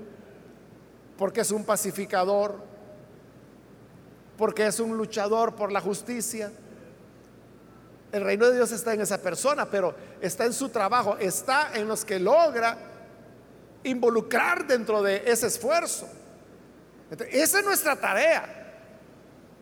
[1.18, 2.56] porque es un pacificador,
[4.38, 6.52] porque es un luchador por la justicia.
[8.12, 11.88] El reino de Dios está en esa persona, pero está en su trabajo, está en
[11.88, 12.78] los que logra
[13.86, 16.10] involucrar dentro de ese esfuerzo.
[17.32, 18.60] Esa es nuestra tarea.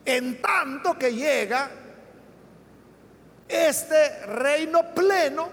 [0.05, 1.69] En tanto que llega
[3.47, 5.49] este reino pleno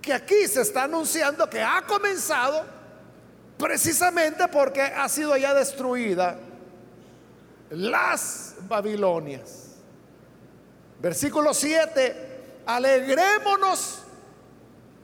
[0.00, 2.64] que aquí se está anunciando que ha comenzado
[3.56, 6.36] precisamente porque ha sido ya destruida
[7.70, 9.76] las Babilonias.
[11.00, 14.02] Versículo 7, alegrémonos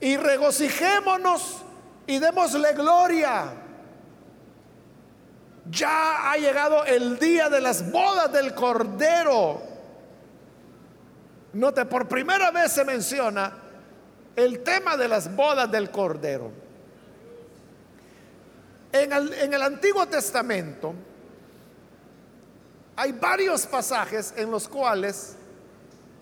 [0.00, 1.62] y regocijémonos
[2.06, 3.52] y démosle gloria.
[5.70, 9.60] Ya ha llegado el día de las bodas del Cordero.
[11.52, 13.52] Note, por primera vez se menciona
[14.36, 16.50] el tema de las bodas del Cordero.
[18.92, 20.94] En el, en el Antiguo Testamento,
[22.96, 25.36] hay varios pasajes en los cuales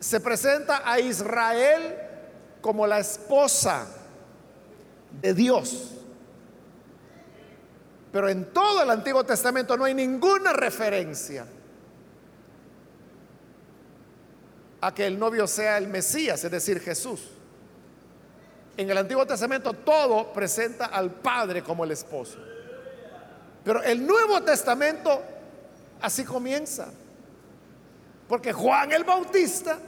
[0.00, 1.96] se presenta a Israel
[2.60, 3.86] como la esposa
[5.20, 5.95] de Dios.
[8.16, 11.44] Pero en todo el Antiguo Testamento no hay ninguna referencia
[14.80, 17.28] a que el novio sea el Mesías, es decir, Jesús.
[18.74, 22.38] En el Antiguo Testamento todo presenta al Padre como el esposo.
[23.62, 25.20] Pero el Nuevo Testamento
[26.00, 26.88] Así comienza.
[28.26, 29.78] Porque Juan el Bautista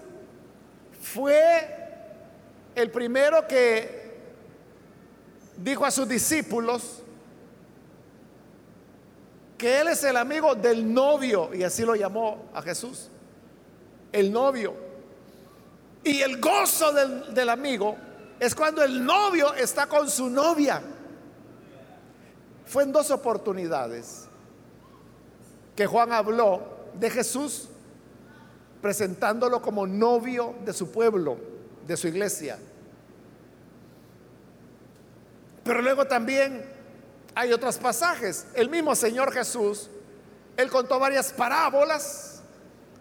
[1.00, 1.76] fue
[2.74, 4.18] el primero que
[5.56, 7.04] dijo a sus discípulos
[9.58, 13.08] que él es el amigo del novio, y así lo llamó a Jesús,
[14.12, 14.72] el novio.
[16.04, 17.96] Y el gozo del, del amigo
[18.38, 20.80] es cuando el novio está con su novia.
[22.66, 24.28] Fue en dos oportunidades
[25.74, 26.62] que Juan habló
[26.94, 27.68] de Jesús
[28.80, 31.36] presentándolo como novio de su pueblo,
[31.86, 32.58] de su iglesia.
[35.64, 36.77] Pero luego también
[37.38, 38.48] hay otros pasajes.
[38.52, 39.88] El mismo Señor Jesús,
[40.56, 42.42] él contó varias parábolas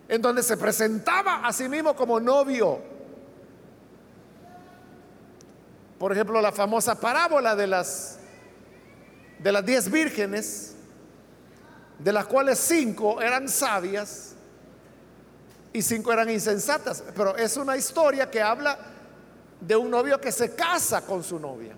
[0.08, 2.80] en donde se presentaba a sí mismo como novio.
[5.98, 8.20] Por ejemplo, la famosa parábola de las
[9.40, 10.76] de las diez vírgenes
[11.98, 14.34] de las cuales cinco eran sabias
[15.74, 17.04] y cinco eran insensatas.
[17.16, 18.78] Pero es una historia que habla
[19.60, 21.76] de un novio que se casa con su novia.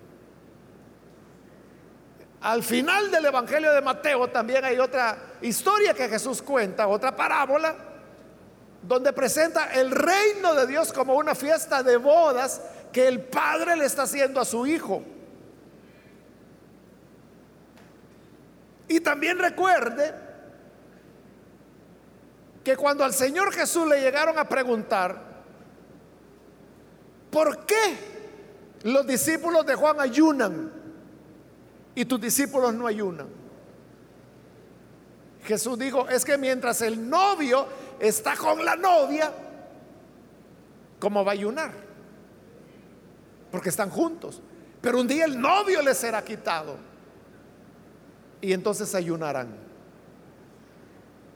[2.41, 7.75] Al final del Evangelio de Mateo también hay otra historia que Jesús cuenta, otra parábola,
[8.81, 12.61] donde presenta el reino de Dios como una fiesta de bodas
[12.93, 15.03] que el Padre le está haciendo a su Hijo.
[18.87, 20.15] Y también recuerde
[22.63, 25.21] que cuando al Señor Jesús le llegaron a preguntar,
[27.29, 27.97] ¿por qué
[28.83, 30.78] los discípulos de Juan ayunan
[31.99, 33.27] y tus discípulos no ayunan?
[35.43, 37.67] Jesús dijo, es que mientras el novio
[37.99, 39.33] está con la novia,
[40.97, 41.71] ¿cómo va a ayunar?
[43.51, 44.41] Porque están juntos.
[44.79, 46.77] Pero un día el novio les será quitado
[48.39, 49.57] y entonces ayunarán.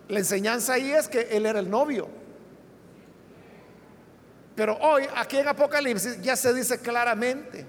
[0.08, 2.08] La enseñanza ahí es que él era el novio.
[4.56, 7.66] Pero hoy, aquí en Apocalipsis, ya se dice claramente,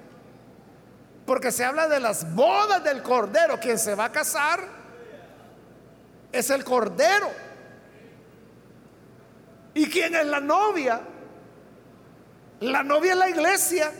[1.26, 4.60] porque se habla de las bodas del Cordero, quien se va a casar
[6.32, 7.30] es el Cordero.
[9.72, 11.00] ¿Y quién es la novia?
[12.60, 13.90] La novia es la iglesia.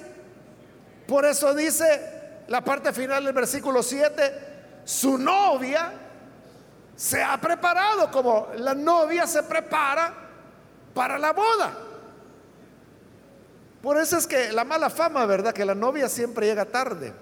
[1.07, 5.93] Por eso dice la parte final del versículo 7, su novia
[6.95, 10.13] se ha preparado como la novia se prepara
[10.93, 11.73] para la boda.
[13.85, 15.53] Por eso es que la mala fama, ¿verdad?
[15.53, 17.13] Que la novia siempre llega tarde.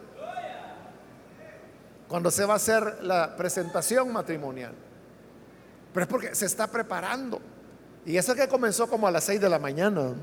[2.06, 4.72] Cuando se va a hacer la presentación matrimonial.
[5.92, 7.40] Pero es porque se está preparando.
[8.06, 10.14] Y eso que comenzó como a las 6 de la mañana.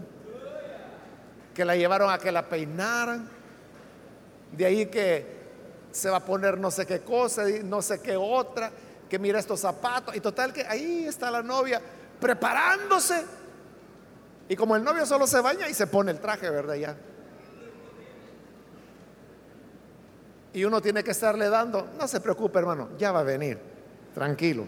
[1.53, 3.29] Que la llevaron a que la peinaran.
[4.53, 5.39] De ahí que
[5.91, 8.71] se va a poner no sé qué cosa no sé qué otra,
[9.09, 10.15] que mira estos zapatos.
[10.15, 11.81] Y total que ahí está la novia
[12.21, 13.25] preparándose.
[14.49, 16.73] Y como el novio solo se baña y se pone el traje, ¿verdad?
[16.73, 16.97] Ya.
[20.51, 23.59] Y uno tiene que estarle dando, no se preocupe hermano, ya va a venir,
[24.15, 24.65] tranquilo.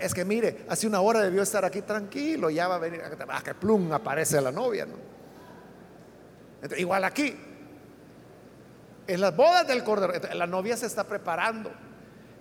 [0.00, 3.42] Es que mire, hace una hora debió estar aquí tranquilo, ya va a venir, ah,
[3.42, 4.86] que plum, aparece la novia.
[4.86, 5.10] ¿no?
[6.76, 7.34] igual aquí,
[9.06, 11.70] en las bodas del Cordero, la novia se está preparando.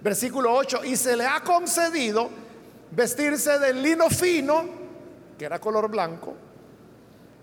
[0.02, 2.30] Versículo 8, y se le ha concedido
[2.92, 4.79] vestirse de lino fino,
[5.40, 6.36] que era color blanco,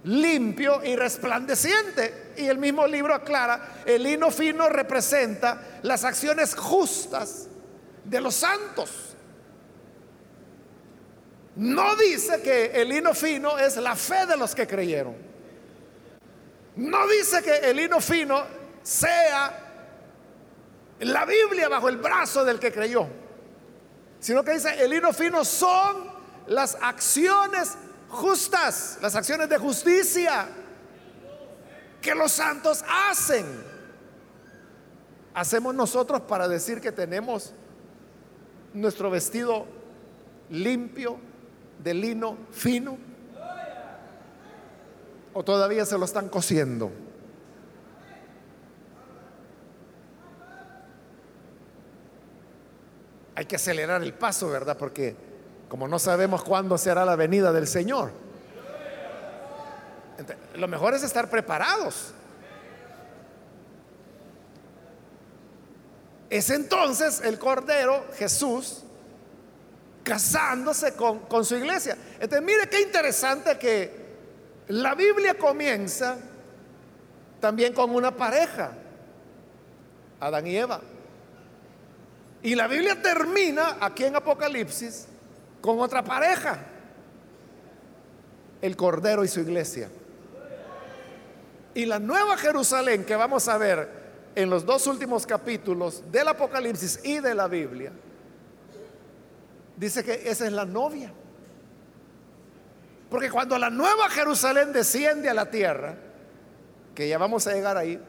[0.05, 2.35] limpio y resplandeciente.
[2.37, 7.49] Y el mismo libro aclara, el lino fino representa las acciones justas
[8.05, 9.17] de los santos.
[11.57, 15.17] No dice que el lino fino es la fe de los que creyeron.
[16.77, 18.45] No dice que el lino fino
[18.83, 19.67] sea
[21.01, 23.07] la Biblia bajo el brazo del que creyó,
[24.21, 26.11] sino que dice, el hilo fino son
[26.47, 27.77] las acciones
[28.17, 30.49] justas, las acciones de justicia
[32.01, 33.47] que los santos hacen.
[35.35, 37.53] Hacemos nosotros para decir que tenemos
[38.73, 39.67] nuestro vestido
[40.51, 41.19] limpio
[41.83, 42.99] de lino fino
[45.35, 46.91] o todavía se lo están cosiendo.
[53.37, 54.79] hay que acelerar el paso, ¿verdad?
[54.79, 55.15] Porque
[55.69, 58.11] como no sabemos cuándo será la venida del Señor,
[60.55, 62.13] lo mejor es estar preparados.
[66.31, 68.83] Es entonces el Cordero, Jesús,
[70.03, 71.97] casándose con, con su iglesia.
[72.15, 74.07] Entonces, mire qué interesante que
[74.69, 76.17] la Biblia comienza
[77.41, 78.73] también con una pareja,
[80.19, 80.81] Adán y Eva.
[82.43, 85.07] Y la Biblia termina aquí en Apocalipsis
[85.67, 86.59] con otra pareja,
[88.63, 89.91] el Cordero y su iglesia.
[91.75, 97.01] Y la nueva Jerusalén que vamos a ver en los dos últimos capítulos del Apocalipsis
[97.05, 97.93] y de la Biblia,
[99.77, 101.13] dice que esa es la novia.
[103.11, 105.97] Porque cuando la nueva Jerusalén desciende a la tierra,
[106.95, 108.01] que ya vamos a llegar ahí,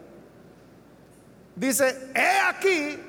[1.56, 3.00] dice, he aquí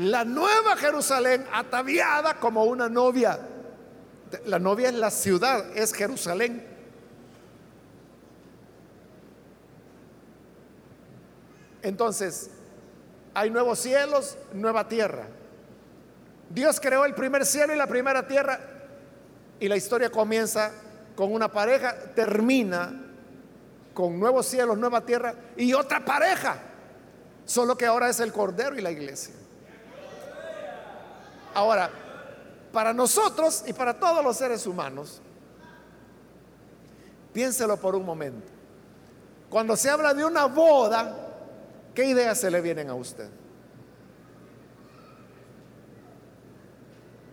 [0.00, 3.38] la nueva Jerusalén ataviada como una novia.
[4.46, 6.66] La novia es la ciudad, es Jerusalén.
[11.82, 12.50] Entonces,
[13.34, 15.26] hay nuevos cielos, nueva tierra.
[16.48, 18.58] Dios creó el primer cielo y la primera tierra
[19.58, 20.70] y la historia comienza
[21.14, 22.90] con una pareja, termina
[23.92, 26.56] con nuevos cielos, nueva tierra y otra pareja,
[27.44, 29.39] solo que ahora es el Cordero y la iglesia.
[31.54, 31.90] Ahora,
[32.72, 35.20] para nosotros y para todos los seres humanos,
[37.32, 38.48] Piénselo por un momento.
[39.48, 41.16] Cuando se habla de una boda,
[41.94, 43.28] ¿qué ideas se le vienen a usted?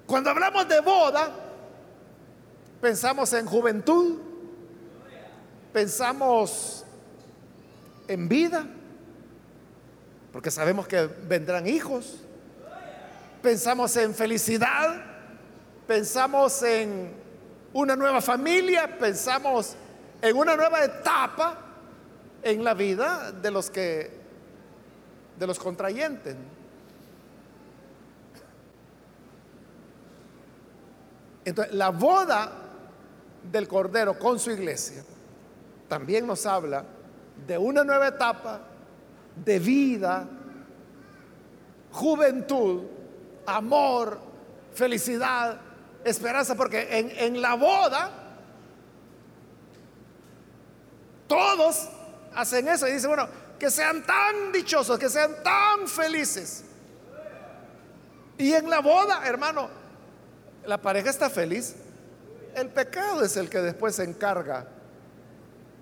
[0.05, 1.32] Cuando hablamos de boda,
[2.80, 4.20] pensamos en juventud,
[5.74, 6.86] pensamos
[8.07, 8.65] en vida,
[10.32, 12.20] porque sabemos que vendrán hijos,
[13.41, 15.03] pensamos en felicidad,
[15.88, 17.11] pensamos en
[17.73, 19.75] una nueva familia, pensamos
[20.21, 21.57] en una nueva etapa
[22.41, 24.17] en la vida de los que
[25.38, 26.35] de los contrayentes.
[31.45, 32.51] Entonces, la boda
[33.51, 35.03] del Cordero con su iglesia
[35.88, 36.83] también nos habla
[37.45, 38.61] de una nueva etapa
[39.45, 40.27] de vida,
[41.91, 42.83] juventud,
[43.47, 44.19] amor,
[44.73, 45.59] felicidad,
[46.03, 48.11] esperanza, porque en, en la boda
[51.27, 51.89] todos
[52.35, 53.27] hacen eso y dicen, bueno,
[53.57, 56.63] que sean tan dichosos, que sean tan felices.
[58.37, 59.69] Y en la boda, hermano,
[60.65, 61.75] la pareja está feliz.
[62.53, 64.67] El pecado es el que después se encarga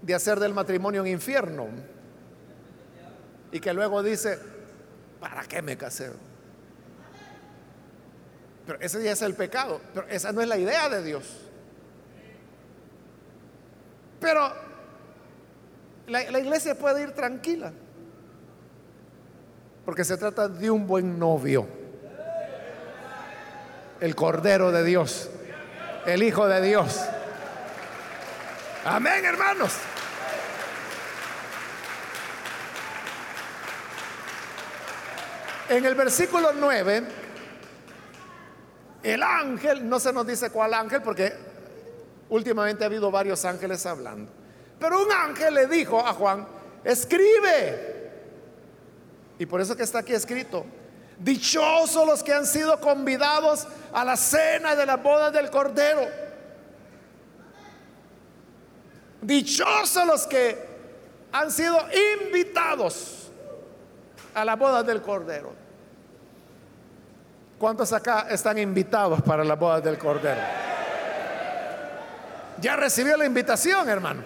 [0.02, 1.68] de hacer del matrimonio un infierno.
[3.52, 4.40] Y que luego dice,
[5.20, 6.12] ¿para qué me casé?
[8.66, 9.80] Pero ese ya es el pecado.
[9.94, 11.24] Pero esa no es la idea de Dios.
[14.20, 14.52] Pero
[16.08, 17.72] la, la, iglesia puede ir tranquila.
[19.86, 21.68] Porque se trata de un buen novio.
[24.00, 25.30] El Cordero de Dios.
[26.06, 27.02] El Hijo de Dios.
[28.84, 29.74] Amén, hermanos.
[35.70, 37.04] En el versículo 9,
[39.06, 41.32] el ángel, no se nos dice cuál ángel, porque
[42.30, 44.32] últimamente ha habido varios ángeles hablando.
[44.80, 46.48] Pero un ángel le dijo a Juan,
[46.84, 48.12] escribe.
[49.38, 50.66] Y por eso que está aquí escrito,
[51.20, 56.02] dichosos los que han sido convidados a la cena de la boda del Cordero.
[59.22, 60.66] Dichosos los que
[61.32, 61.78] han sido
[62.24, 63.30] invitados
[64.34, 65.65] a la boda del Cordero.
[67.58, 70.42] ¿Cuántos acá están invitados para la boda del Cordero?
[72.60, 74.24] Ya recibió la invitación, hermano.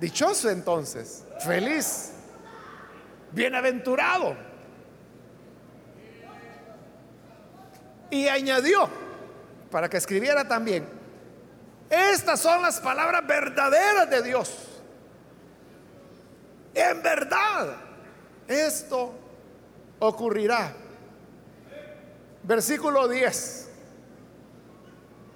[0.00, 2.12] Dichoso entonces, feliz,
[3.30, 4.36] bienaventurado.
[8.10, 8.88] Y añadió,
[9.70, 10.86] para que escribiera también,
[11.88, 14.68] estas son las palabras verdaderas de Dios.
[16.74, 17.76] En verdad,
[18.48, 19.23] esto
[20.08, 20.72] ocurrirá.
[22.42, 23.70] Versículo 10,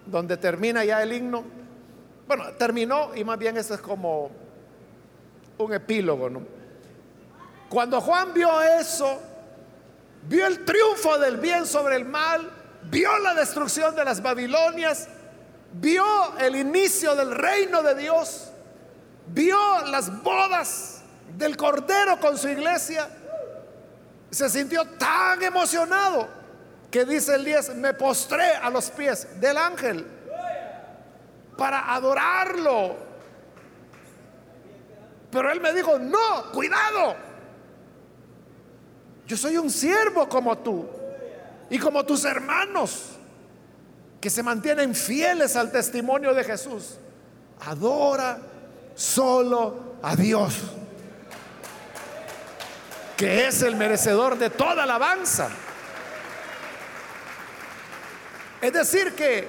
[0.06, 1.44] donde termina ya el himno.
[2.26, 4.30] Bueno, terminó y más bien eso es como
[5.56, 6.30] un epílogo.
[7.68, 9.20] Cuando Juan vio eso,
[10.28, 12.50] vio el triunfo del bien sobre el mal,
[12.90, 15.08] vio la destrucción de las Babilonias,
[15.72, 16.04] vio
[16.38, 18.50] el inicio del reino de Dios,
[19.26, 21.02] vio las bodas
[21.36, 23.08] del Cordero con su iglesia,
[24.30, 26.28] se sintió tan emocionado
[26.90, 30.06] que dice el 10, me postré a los pies del ángel
[31.56, 32.96] para adorarlo.
[35.30, 37.16] Pero él me dijo, no, cuidado.
[39.26, 40.88] Yo soy un siervo como tú
[41.68, 43.10] y como tus hermanos
[44.20, 46.96] que se mantienen fieles al testimonio de Jesús.
[47.60, 48.38] Adora
[48.94, 50.54] solo a Dios,
[53.18, 55.50] que es el merecedor de toda alabanza.
[58.60, 59.48] Es decir, que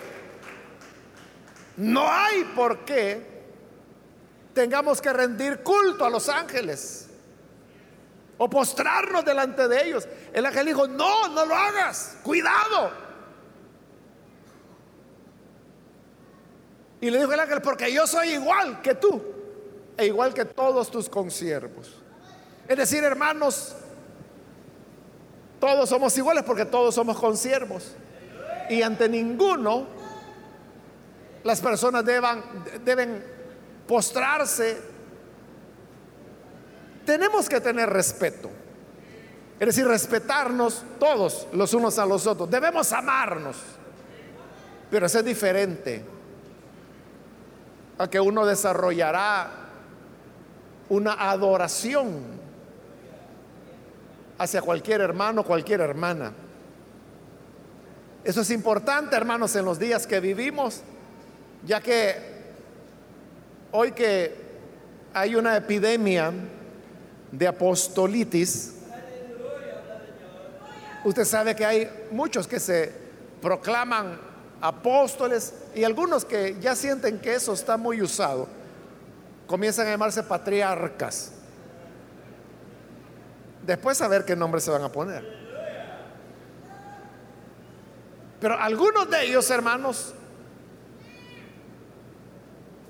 [1.78, 3.44] no hay por qué
[4.56, 7.12] tengamos que rendir culto a los ángeles
[8.40, 10.08] o postrarnos delante de ellos.
[10.34, 12.92] El ángel dijo, no, no lo hagas, cuidado.
[17.02, 19.22] Y le dijo el ángel, porque yo soy igual que tú,
[19.96, 21.99] e igual que todos tus consiervos.
[22.70, 23.76] Es decir, hermanos,
[25.60, 27.96] todos somos iguales porque todos somos consiervos.
[28.70, 29.88] Y ante ninguno
[31.44, 33.26] las personas deben
[33.88, 34.78] postrarse.
[37.08, 38.52] Tenemos que tener respeto.
[39.60, 42.52] Es decir, respetarnos todos los unos a los otros.
[42.52, 43.58] Debemos amarnos.
[44.92, 46.06] Pero eso es diferente
[47.98, 49.50] a que uno desarrollará
[50.90, 52.39] una adoración
[54.40, 56.34] hacia cualquier hermano, cualquier hermana.
[58.24, 60.82] Eso es importante, hermanos, en los días que vivimos,
[61.66, 62.40] ya que
[63.72, 64.36] Hoy que
[65.14, 66.34] hay una epidemia
[67.32, 68.74] de apostolitis,
[71.04, 72.92] usted sabe que hay muchos que se
[73.44, 74.20] proclaman
[74.60, 78.48] apóstoles y algunos que ya sienten que eso está muy usado,
[79.46, 81.34] comienzan a llamarse patriarcas.
[83.70, 85.24] Después a ver qué nombre se van a poner.
[88.42, 90.16] Pero algunos de ellos, hermanos,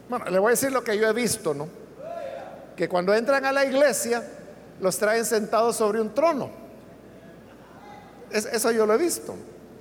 [0.07, 1.67] bueno, le voy a decir lo que yo he visto, ¿no?
[2.77, 4.23] Que cuando entran a la iglesia,
[4.79, 6.49] los traen sentados sobre un trono.
[8.31, 9.35] eso yo lo he visto.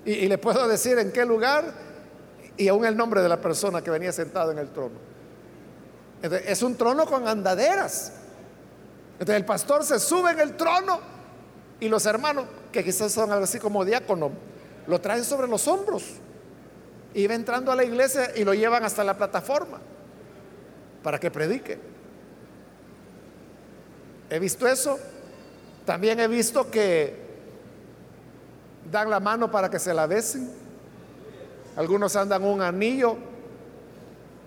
[0.05, 1.75] Y, le puedo decir en qué lugar
[2.57, 4.97] y aún el nombre de la persona que venía sentado en el trono.
[6.23, 8.15] es un trono con andaderas.
[9.19, 11.01] Entonces el pastor se sube en el trono
[11.81, 14.31] y los hermanos, que quizás son algo así como diácono,
[14.87, 16.05] lo traen sobre los hombros.
[17.15, 19.81] Y va entrando a la iglesia y lo llevan hasta la plataforma
[21.03, 21.79] para que predique.
[24.31, 24.99] He visto eso.
[25.85, 27.17] También he visto que
[28.91, 30.51] dan la mano para que se la besen.
[31.77, 33.17] Algunos andan un anillo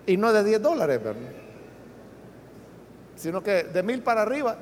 [0.06, 1.41] y no de 10 dólares, ¿verdad?
[3.22, 4.58] Sino que de mil para arriba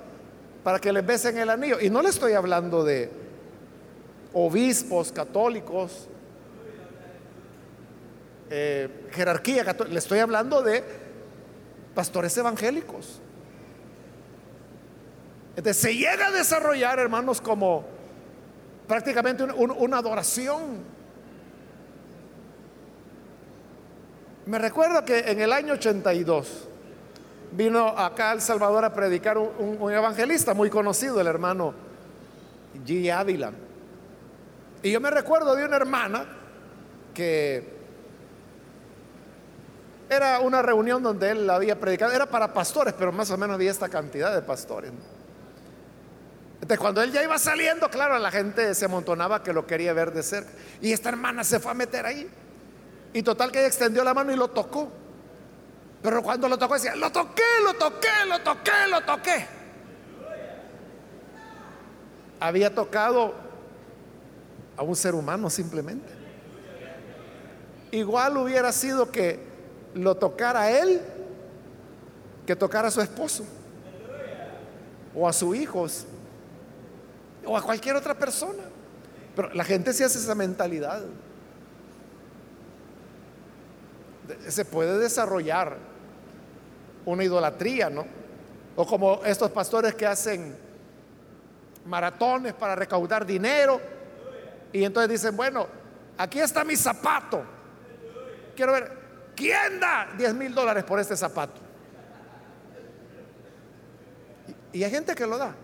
[0.64, 1.80] para que les besen el anillo.
[1.80, 3.10] Y no le estoy hablando de
[4.34, 6.10] obispos católicos,
[8.49, 10.84] eh, jerarquía católica, le estoy hablando de
[11.95, 13.22] pastores evangélicos.
[15.72, 17.86] Se llega a desarrollar, hermanos, como
[18.88, 20.84] prácticamente una adoración.
[24.45, 26.68] Me recuerdo que en el año 82
[27.52, 31.74] vino acá al Salvador a predicar un, evangelista muy conocido, el hermano
[32.86, 33.12] G.
[33.12, 33.52] Ávila.
[34.82, 36.26] Y yo me recuerdo de una hermana
[37.14, 37.78] que
[40.10, 43.72] era una reunión donde él había predicado, era para pastores, pero más o menos había
[43.72, 44.91] esta cantidad de pastores.
[46.56, 50.12] Entonces, cuando él ya iba saliendo, claro, la gente se amontonaba que lo quería ver
[50.12, 50.52] de cerca.
[50.82, 52.30] Y esta hermana se fue a meter ahí.
[53.14, 54.91] Y total que ella extendió la mano y lo tocó.
[56.02, 59.45] Pero cuando lo tocó decía, lo toqué, lo toqué, lo toqué, lo toqué.
[62.39, 63.34] Había tocado
[64.78, 66.08] a un ser humano simplemente.
[67.91, 69.39] Igual hubiera sido que
[69.93, 71.02] lo tocara a él
[72.45, 73.45] que tocara a su esposo
[75.14, 76.08] o a sus hijos
[77.45, 78.64] o a cualquier otra persona.
[79.36, 81.04] Pero la gente se hace esa mentalidad.
[84.47, 85.89] Se puede desarrollar
[87.10, 88.05] una idolatría, ¿no?
[88.76, 90.55] O como estos pastores que hacen
[91.86, 93.82] maratones para recaudar dinero
[94.72, 95.68] y entonces dicen, bueno,
[96.18, 97.43] aquí está mi zapato.
[98.55, 98.91] Quiero ver,
[99.36, 101.60] ¿quién da 10 mil dólares por este zapato?
[104.72, 105.55] Y hay gente que lo da.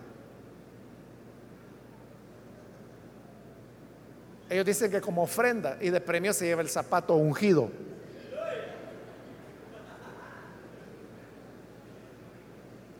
[4.49, 7.69] Ellos dicen que como ofrenda y de premio se lleva el zapato ungido.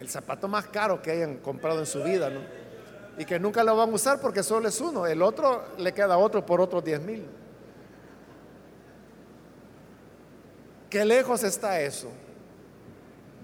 [0.06, 2.30] El zapato más caro que hayan comprado en su vida.
[3.18, 5.08] Y que nunca lo van a usar porque solo es uno.
[5.08, 7.26] El otro le queda otro por otros 10 mil.
[10.92, 12.12] Qué lejos está eso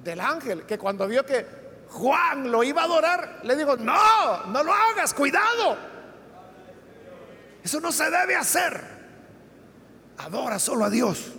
[0.03, 1.43] del ángel que cuando vio que
[1.89, 5.75] Juan lo iba a adorar, le dijo, no, no lo hagas, cuidado.
[7.63, 8.79] Eso no se debe hacer.
[10.19, 11.31] Adora solo a Dios.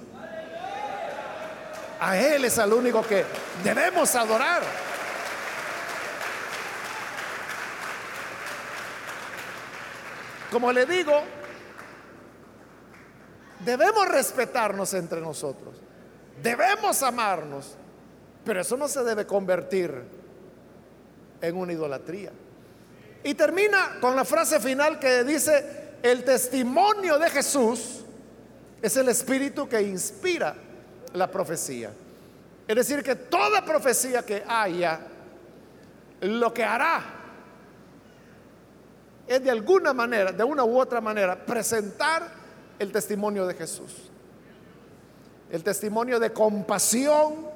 [2.01, 3.25] A Él es al único que
[3.63, 4.92] debemos adorar.
[10.53, 11.15] Como le digo,
[13.65, 15.77] debemos respetarnos entre nosotros.
[16.43, 17.75] Debemos amarnos.
[18.45, 19.95] Pero eso no se debe convertir
[21.41, 22.33] en una idolatría.
[23.25, 28.05] Y termina con la frase final que dice, el testimonio de Jesús
[28.83, 30.55] es el espíritu que inspira
[31.15, 31.93] la profecía.
[32.69, 35.01] Es decir, que toda profecía que haya,
[36.21, 37.22] lo que hará
[39.27, 42.29] es de alguna manera, de una u otra manera, presentar
[42.79, 44.11] el testimonio de Jesús.
[45.51, 47.47] El testimonio de compasión,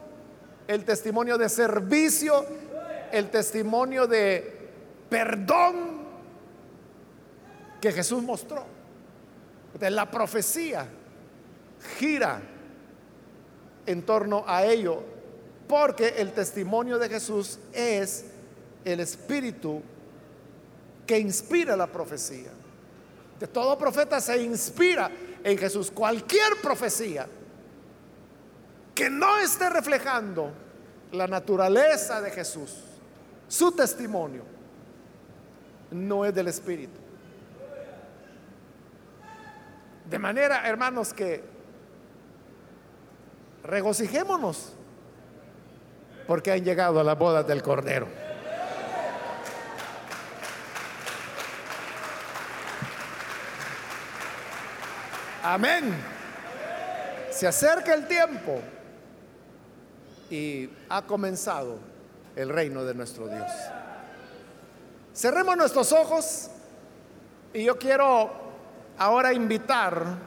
[0.69, 2.45] el testimonio de servicio,
[3.11, 4.71] el testimonio de
[5.09, 5.97] perdón,
[7.81, 8.65] que Jesús mostró.
[9.79, 10.89] la profecía
[11.99, 12.41] gira
[13.85, 15.03] en torno a ello,
[15.69, 18.25] porque el testimonio de Jesús es
[18.85, 19.83] el espíritu
[21.07, 22.51] que inspira la profecía.
[23.39, 25.11] De todo profeta se inspira
[25.45, 25.91] en Jesús.
[25.91, 27.27] Cualquier profecía
[28.95, 30.51] que no esté reflejando
[31.13, 32.75] la naturaleza de Jesús,
[33.47, 34.43] su testimonio,
[35.91, 36.99] no es del Espíritu.
[40.09, 41.43] De manera, hermanos, que
[43.65, 44.73] regocijémonos
[46.27, 48.26] porque han llegado a las bodas del Cordero.
[55.49, 55.95] Amén.
[57.31, 58.61] Se acerca el tiempo
[60.29, 61.79] y ha comenzado
[62.35, 63.49] el reino de nuestro Dios.
[65.15, 66.51] Cerremos nuestros ojos
[67.55, 68.29] y yo quiero
[68.99, 70.19] ahora invitar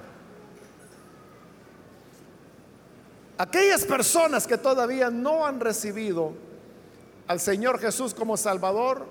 [3.37, 6.31] a aquellas personas que todavía no han recibido
[7.27, 9.05] al Señor Jesús como Salvador,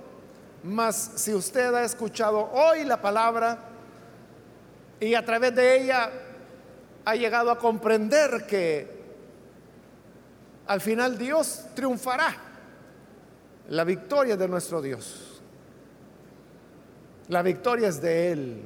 [0.63, 3.68] mas si usted ha escuchado hoy la palabra
[5.01, 6.11] y a través de ella
[7.05, 8.99] ha llegado a comprender que
[10.67, 12.37] al final Dios triunfará.
[13.71, 15.43] La victoria de nuestro Dios.
[17.29, 18.63] La victoria es de Él.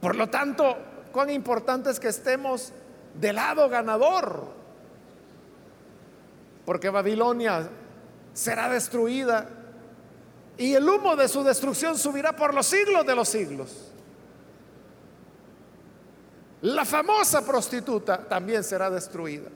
[0.00, 0.76] Por lo tanto,
[1.12, 2.72] cuán importante es que estemos
[3.18, 4.48] del lado ganador.
[6.66, 7.68] Porque Babilonia
[8.34, 9.48] será destruida
[10.56, 13.90] y el humo de su destrucción subirá por los siglos de los siglos.
[16.62, 19.50] La famosa prostituta también será destruida.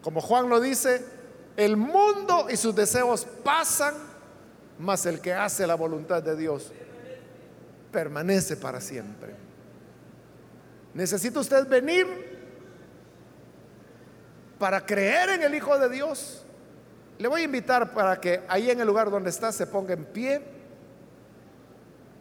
[0.00, 1.04] Como Juan lo dice,
[1.56, 3.94] el mundo y sus deseos pasan,
[4.78, 6.72] mas el que hace la voluntad de Dios
[7.90, 9.34] permanece para siempre.
[10.94, 12.06] ¿Necesita usted venir
[14.58, 16.45] para creer en el Hijo de Dios?
[17.18, 20.04] Le voy a invitar para que ahí en el lugar donde está se ponga en
[20.04, 20.42] pie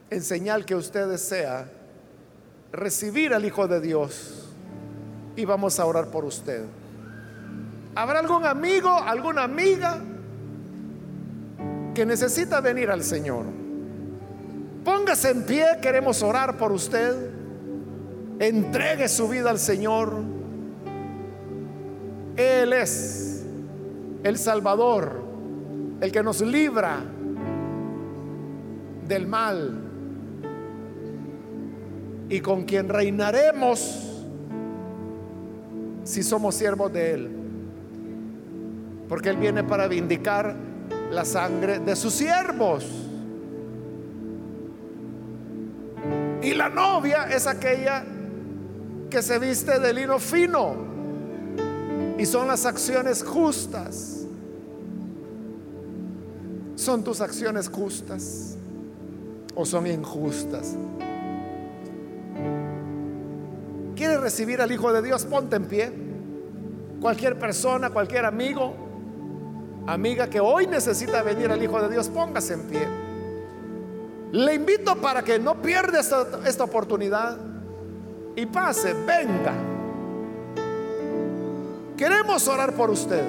[0.10, 1.68] en señal que usted desea
[2.72, 4.50] recibir al Hijo de Dios
[5.36, 6.64] y vamos a orar por usted.
[7.96, 10.00] ¿Habrá algún amigo, alguna amiga
[11.94, 13.46] que necesita venir al Señor?
[14.84, 17.32] Póngase en pie, queremos orar por usted.
[18.40, 20.22] Entregue su vida al Señor.
[22.36, 23.35] Él es
[24.26, 25.22] el Salvador,
[26.02, 26.98] el que nos libra
[29.08, 29.82] del mal
[32.28, 34.24] y con quien reinaremos
[36.04, 37.30] si somos siervos de Él.
[39.08, 40.56] Porque Él viene para vindicar
[41.12, 42.84] la sangre de sus siervos.
[46.42, 48.04] Y la novia es aquella
[49.08, 50.74] que se viste de lino fino.
[52.18, 54.15] Y son las acciones justas.
[56.76, 58.58] ¿Son tus acciones justas
[59.56, 60.76] o son injustas?
[63.96, 65.24] ¿Quieres recibir al Hijo de Dios?
[65.26, 65.92] Ponte en pie.
[67.00, 68.76] Cualquier persona, cualquier amigo,
[69.88, 72.88] amiga que hoy necesita venir al Hijo de Dios, póngase en pie.
[74.34, 77.38] Le invito para que no pierda esta, esta oportunidad
[78.36, 79.54] y pase, venga.
[81.96, 83.24] Queremos orar por usted.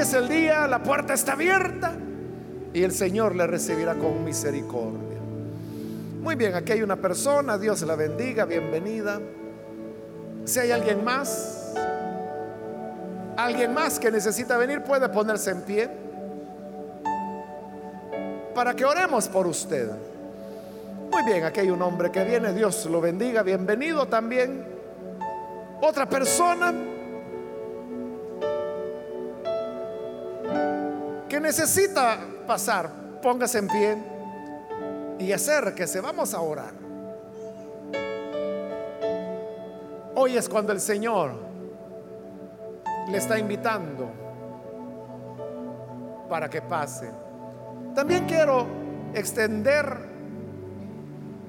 [0.00, 1.92] Es el día, la puerta está abierta
[2.72, 5.18] y el Señor le recibirá con misericordia.
[6.22, 9.20] Muy bien, aquí hay una persona, Dios la bendiga, bienvenida.
[10.44, 11.74] Si hay alguien más,
[13.36, 15.90] alguien más que necesita venir, puede ponerse en pie
[18.54, 19.90] para que oremos por usted.
[21.10, 24.64] Muy bien, aquí hay un hombre que viene, Dios lo bendiga, bienvenido también.
[25.82, 26.72] Otra persona
[31.40, 32.90] necesita pasar,
[33.22, 33.96] póngase en pie
[35.18, 36.72] y acérquese, vamos a orar.
[40.14, 41.32] Hoy es cuando el Señor
[43.08, 44.10] le está invitando
[46.28, 47.10] para que pase.
[47.94, 48.66] También quiero
[49.14, 50.10] extender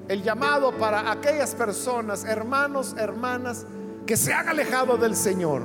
[0.08, 3.66] el llamado para aquellas personas, hermanos, hermanas,
[4.06, 5.62] que se han alejado del Señor.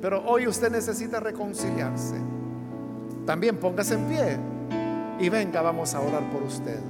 [0.00, 2.39] Pero hoy usted necesita reconciliarse.
[3.30, 4.38] También póngase en pie
[5.20, 6.80] y venga, vamos a orar por usted.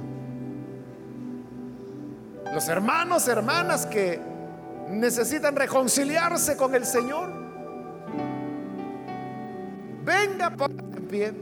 [2.51, 4.19] Los hermanos, hermanas que
[4.89, 7.29] necesitan reconciliarse con el Señor,
[10.03, 11.33] venga, póngase en pie.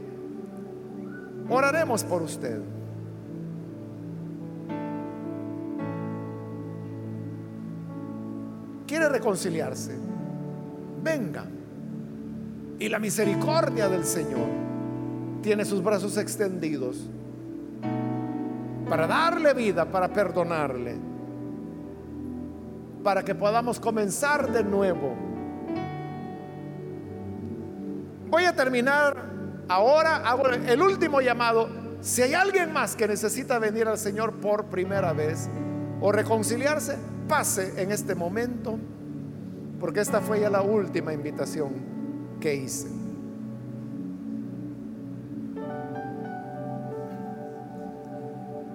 [1.48, 2.60] Oraremos por usted.
[8.86, 9.96] quiere reconciliarse,
[11.02, 11.46] venga.
[12.78, 14.69] Y la misericordia del Señor
[15.42, 17.08] tiene sus brazos extendidos
[18.88, 20.96] para darle vida, para perdonarle,
[23.04, 25.14] para que podamos comenzar de nuevo.
[28.28, 29.16] Voy a terminar
[29.68, 31.68] ahora, hago el último llamado.
[32.00, 35.48] Si hay alguien más que necesita venir al Señor por primera vez
[36.00, 36.96] o reconciliarse,
[37.28, 38.76] pase en este momento,
[39.78, 41.74] porque esta fue ya la última invitación
[42.40, 42.99] que hice.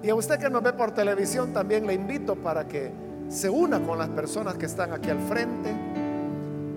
[0.06, 2.92] Y a usted que nos ve por televisión también le invito para que
[3.28, 5.74] se una con las personas que están aquí al frente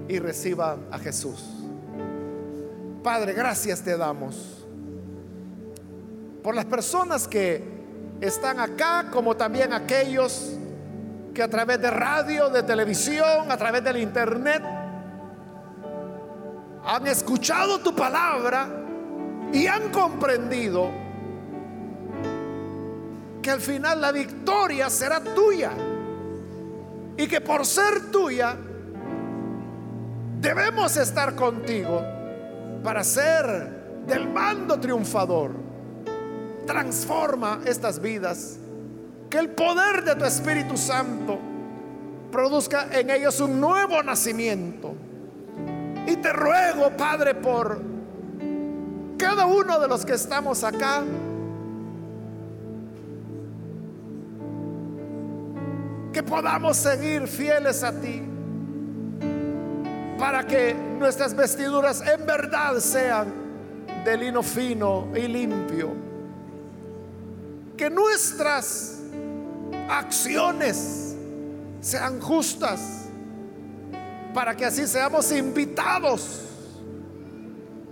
[0.07, 1.45] y reciba a Jesús.
[3.03, 4.65] Padre, gracias te damos
[6.41, 7.63] por las personas que
[8.19, 10.57] están acá, como también aquellos
[11.31, 14.63] que a través de radio, de televisión, a través del internet,
[16.83, 18.67] han escuchado tu palabra
[19.53, 21.08] y han comprendido
[23.41, 25.71] que al final la victoria será tuya
[27.17, 28.55] y que por ser tuya
[30.39, 32.01] debemos estar contigo
[32.83, 35.51] para ser del mando triunfador.
[36.65, 38.57] Transforma estas vidas,
[39.29, 41.39] que el poder de tu Espíritu Santo
[42.31, 44.93] produzca en ellos un nuevo nacimiento.
[46.05, 47.81] Y te ruego, Padre, por
[49.17, 51.03] cada uno de los que estamos acá,
[56.19, 58.21] que podamos seguir fieles a ti
[60.19, 63.33] para que nuestras vestiduras en verdad sean
[64.03, 65.93] de lino fino y limpio.
[67.77, 68.99] Que nuestras
[69.89, 71.15] acciones
[71.79, 72.81] sean justas
[74.33, 76.41] para que así seamos invitados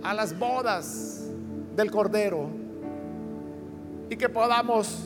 [0.02, 1.22] a las bodas
[1.74, 2.50] del Cordero
[4.10, 4.98] y que podamos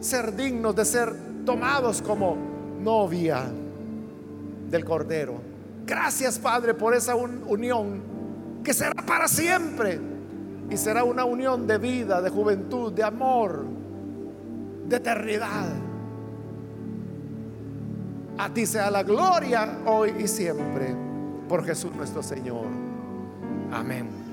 [0.00, 2.36] ser dignos de ser tomados como
[2.80, 3.44] novia
[4.70, 5.34] del Cordero.
[5.86, 8.02] Gracias Padre por esa unión
[8.62, 10.00] que será para siempre
[10.70, 13.64] y será una unión de vida, de juventud, de amor,
[14.88, 15.68] de eternidad.
[18.38, 20.94] A ti sea la gloria hoy y siempre
[21.48, 22.66] por Jesús nuestro Señor.
[23.70, 24.23] Amén.